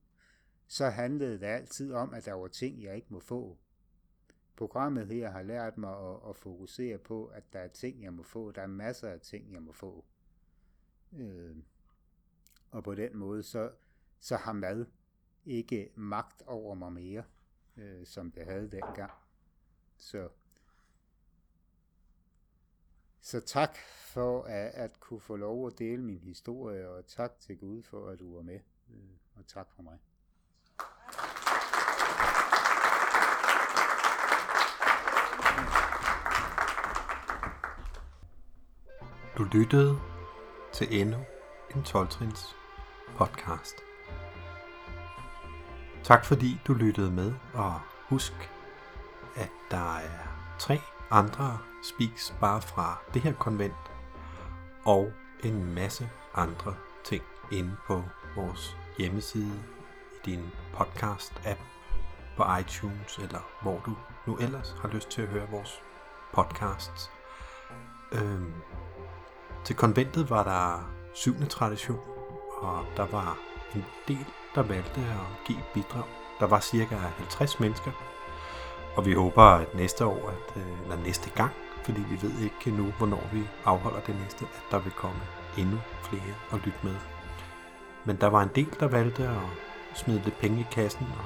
så 0.67 0.89
handlede 0.89 1.41
det 1.41 1.47
altid 1.47 1.93
om, 1.93 2.15
at 2.15 2.25
der 2.25 2.33
var 2.33 2.49
ting, 2.49 2.83
jeg 2.83 2.97
ikke 2.97 3.07
må 3.11 3.21
få. 3.21 3.59
Programmet 4.57 5.07
her 5.07 5.31
har 5.31 5.43
lært 5.43 5.79
mig 5.79 6.11
at, 6.11 6.17
at 6.29 6.37
fokusere 6.37 6.99
på, 6.99 7.27
at 7.27 7.53
der 7.53 7.59
er 7.59 7.69
ting, 7.69 8.03
jeg 8.03 8.13
må 8.13 8.23
få. 8.23 8.51
Der 8.51 8.63
er 8.63 8.67
masser 8.67 9.09
af 9.09 9.21
ting, 9.21 9.53
jeg 9.53 9.63
må 9.63 9.73
få. 9.73 10.05
Øh, 11.13 11.57
og 12.71 12.85
på 12.85 12.95
den 12.95 13.17
måde, 13.17 13.43
så, 13.43 13.73
så 14.21 14.37
har 14.37 14.53
mad 14.53 14.87
ikke 15.45 15.93
magt 15.95 16.43
over 16.47 16.75
mig 16.75 16.93
mere, 16.93 17.25
øh, 17.77 18.07
som 18.07 18.31
det 18.31 18.45
havde 18.45 18.71
dengang. 18.71 19.13
Så 19.97 20.29
så 23.21 23.41
tak 23.41 23.79
for 24.13 24.43
at, 24.43 24.71
at 24.75 25.01
kunne 25.01 25.21
få 25.21 25.37
lov 25.37 25.67
at 25.67 25.79
dele 25.79 26.03
min 26.03 26.21
historie, 26.21 26.89
og 26.89 27.07
tak 27.07 27.33
til 27.41 27.59
Gud 27.59 27.83
for, 27.83 28.09
at 28.09 28.19
du 28.19 28.35
var 28.35 28.43
med. 28.43 28.61
Øh, 28.91 29.11
og 29.37 29.47
tak 29.47 29.67
for 29.77 29.83
mig. 29.83 29.99
Du 39.39 39.45
lyttede 39.45 40.01
til 40.73 41.01
endnu 41.01 41.19
en 41.75 41.83
12-trins 41.83 42.57
podcast. 43.17 43.75
Tak 46.05 46.25
fordi 46.25 46.61
du 46.67 46.75
lyttede 46.75 47.11
med, 47.11 47.35
og 47.55 47.81
husk, 48.09 48.33
at 49.37 49.51
der 49.71 49.97
er 49.97 50.57
tre 50.59 50.79
andre 51.11 51.59
speaks 51.83 52.35
bare 52.41 52.63
fra 52.63 52.99
det 53.15 53.23
her 53.23 53.33
konvent, 53.33 53.93
og 54.85 55.13
en 55.45 55.75
masse 55.75 56.11
andre 56.35 56.75
ting 57.05 57.23
inde 57.53 57.77
på 57.87 58.05
vores 58.37 58.77
hjemmeside, 58.99 59.63
i 60.13 60.31
din 60.31 60.51
podcast-app, 60.75 61.61
på 62.37 62.45
iTunes, 62.61 63.19
eller 63.19 63.41
hvor 63.63 63.83
du 63.87 63.97
nu 64.27 64.37
ellers 64.37 64.77
har 64.81 64.89
lyst 64.89 65.11
til 65.11 65.23
at 65.23 65.29
høre 65.29 65.51
vores 65.51 65.83
podcasts. 66.33 67.11
Øhm, 68.13 68.53
til 69.65 69.77
konventet 69.77 70.31
var 70.31 70.45
der 70.45 70.93
syvende 71.15 71.47
tradition, 71.47 72.01
og 72.61 72.87
der 72.97 73.07
var 73.07 73.39
en 73.75 73.85
del, 74.09 74.27
der 74.55 74.63
valgte 74.63 75.01
at 75.01 75.47
give 75.47 75.63
bidrag. 75.75 76.05
Der 76.41 76.47
var 76.47 76.61
cirka 76.61 76.95
50 76.95 77.61
mennesker, 77.61 77.93
og 78.97 79.07
vi 79.07 79.13
håber, 79.13 79.43
at 79.43 79.75
næste 79.75 80.07
år, 80.07 80.29
at, 80.29 80.63
øh, 80.63 80.83
eller 80.83 80.97
næste 81.05 81.31
gang, 81.31 81.53
fordi 81.85 82.01
vi 82.11 82.23
ved 82.23 82.39
ikke 82.41 82.71
nu, 82.77 82.93
hvornår 82.99 83.29
vi 83.33 83.43
afholder 83.65 84.01
det 84.01 84.17
næste, 84.23 84.45
at 84.45 84.63
der 84.71 84.79
vil 84.79 84.93
komme 84.93 85.21
endnu 85.59 85.79
flere 86.03 86.35
og 86.51 86.59
lytte 86.59 86.79
med. 86.83 86.97
Men 88.05 88.17
der 88.17 88.27
var 88.27 88.43
en 88.43 88.51
del, 88.55 88.77
der 88.81 88.89
valgte 88.89 89.23
at 89.29 89.37
smide 89.95 90.23
lidt 90.25 90.39
penge 90.39 90.61
i 90.61 90.67
kassen 90.73 91.07
og 91.19 91.25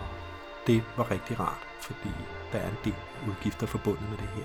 det 0.67 0.83
var 0.97 1.11
rigtig 1.11 1.41
rart, 1.41 1.67
fordi 1.81 2.11
der 2.53 2.59
er 2.59 2.69
en 2.69 2.79
del 2.85 2.95
udgifter 3.29 3.67
forbundet 3.67 4.11
med 4.11 4.19
det 4.19 4.29
her. 4.29 4.45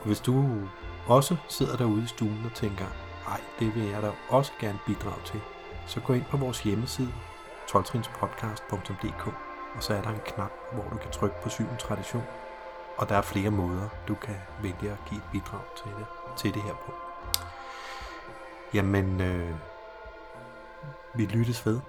Og 0.00 0.06
hvis 0.06 0.20
du 0.20 0.60
også 1.06 1.36
sidder 1.48 1.76
derude 1.76 2.02
i 2.02 2.06
stuen 2.06 2.42
og 2.44 2.54
tænker, 2.54 2.86
ej, 3.28 3.40
det 3.58 3.74
vil 3.74 3.84
jeg 3.84 4.02
da 4.02 4.10
også 4.28 4.52
gerne 4.60 4.78
bidrage 4.86 5.22
til, 5.24 5.40
så 5.86 6.00
gå 6.00 6.12
ind 6.12 6.24
på 6.24 6.36
vores 6.36 6.62
hjemmeside, 6.62 7.12
12 7.68 7.84
og 9.74 9.82
så 9.82 9.94
er 9.94 10.02
der 10.02 10.10
en 10.10 10.20
knap, 10.26 10.50
hvor 10.72 10.82
du 10.82 10.96
kan 10.96 11.10
trykke 11.10 11.36
på 11.42 11.48
syvende 11.48 11.76
tradition, 11.76 12.24
og 12.96 13.08
der 13.08 13.16
er 13.16 13.22
flere 13.22 13.50
måder, 13.50 13.88
du 14.08 14.14
kan 14.14 14.34
vælge 14.62 14.90
at 14.90 14.98
give 15.08 15.18
et 15.18 15.28
bidrag 15.32 15.60
til 15.76 15.90
det, 15.98 16.06
til 16.36 16.54
det 16.54 16.62
her 16.62 16.74
på. 16.74 16.92
Jamen, 18.74 19.20
øh, 19.20 19.54
vi 21.14 21.26
lyttes 21.26 21.66
ved. 21.66 21.80